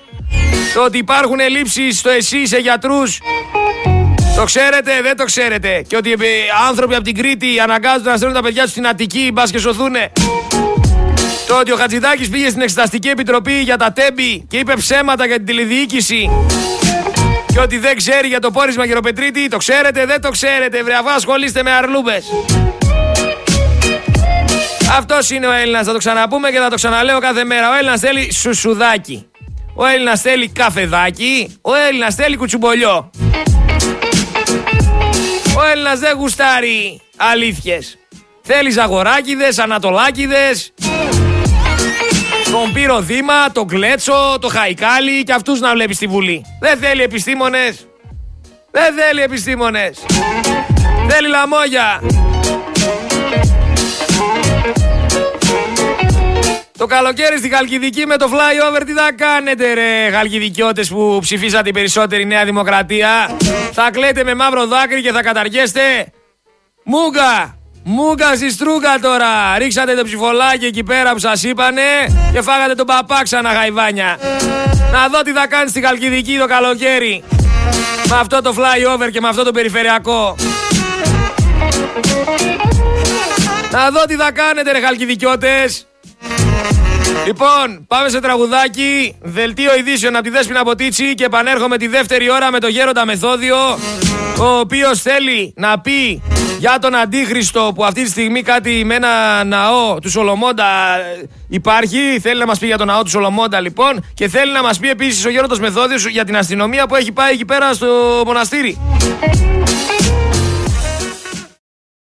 [0.74, 3.20] Το ότι υπάρχουν ελλείψεις στο ΕΣΥ σε γιατρούς,
[4.36, 5.84] το ξέρετε, δεν το ξέρετε.
[5.86, 6.14] Και ότι
[6.68, 10.12] άνθρωποι από την Κρήτη αναγκάζονται να στέλνουν τα παιδιά τους στην Αττική, μπας και σωθούνε.
[11.48, 15.36] Το ότι ο Χατζηδάκης πήγε στην Εξεταστική Επιτροπή για τα τέμπη και είπε ψέματα για
[15.36, 16.30] την τηλεδιοίκηση
[17.56, 20.82] και ότι δεν ξέρει για το πόρισμα γεροπετρίτη, το ξέρετε, δεν το ξέρετε.
[20.82, 22.24] Βρεαβά ασχολείστε με αρλούμπες.
[24.98, 25.86] Αυτός είναι ο Έλληνας.
[25.86, 27.70] Θα το ξαναπούμε και θα το ξαναλέω κάθε μέρα.
[27.70, 29.26] Ο Έλληνας θέλει σουσουδάκι.
[29.74, 31.58] Ο Έλληνας θέλει καφεδάκι.
[31.60, 33.10] Ο Έλληνας θέλει κουτσουμπολιό.
[35.56, 37.98] Ο Έλληνας δεν γουστάρει αλήθειες.
[38.42, 40.72] Θέλεις ζαγοράκιδε, ανατολάκιδες,
[42.62, 46.44] τον Πύρο Δήμα, τον Κλέτσο, τον Χαϊκάλι και αυτούς να βλέπεις στη Βουλή.
[46.60, 47.88] Δεν θέλει επιστήμονες.
[48.70, 49.98] Δεν θέλει επιστήμονες.
[51.08, 52.00] Θέλει λαμόγια.
[56.78, 61.72] Το καλοκαίρι στη Χαλκιδική με το flyover τι θα κάνετε ρε Χαλκιδικιώτες που ψηφίσατε η
[61.72, 63.36] περισσότερη Νέα Δημοκρατία;
[63.72, 65.80] Θα κλαίτε με μαύρο δάκρυ και θα καταργέστε
[66.84, 67.55] Μούγκα
[67.88, 69.58] Μούγκα στη στρούγκα τώρα.
[69.58, 71.82] Ρίξατε το ψηφολάκι εκεί πέρα που σας είπανε
[72.32, 74.18] και φάγατε τον παπά ξανά γαϊβάνια.
[74.92, 77.24] Να δω τι θα κάνεις στη Χαλκιδική το καλοκαίρι.
[78.08, 80.36] Με αυτό το flyover και με αυτό το περιφερειακό.
[83.70, 85.86] Να δω τι θα κάνετε ρε Χαλκιδικιώτες.
[87.26, 89.16] Λοιπόν, πάμε σε τραγουδάκι.
[89.22, 93.56] Δελτίο ειδήσεων από τη Δέσποινα Ποτίτσι και επανέρχομαι τη δεύτερη ώρα με το Γέροντα Μεθόδιο,
[94.38, 96.22] ο οποίος θέλει να πει
[96.58, 100.66] για τον Αντίχριστο που αυτή τη στιγμή κάτι με ένα ναό του Σολομόντα
[101.48, 102.18] υπάρχει.
[102.20, 104.88] Θέλει να μας πει για τον ναό του Σολομόντα λοιπόν και θέλει να μας πει
[104.90, 108.78] επίσης ο Γέροντα Μεθόδιος για την αστυνομία που έχει πάει εκεί πέρα στο μοναστήρι.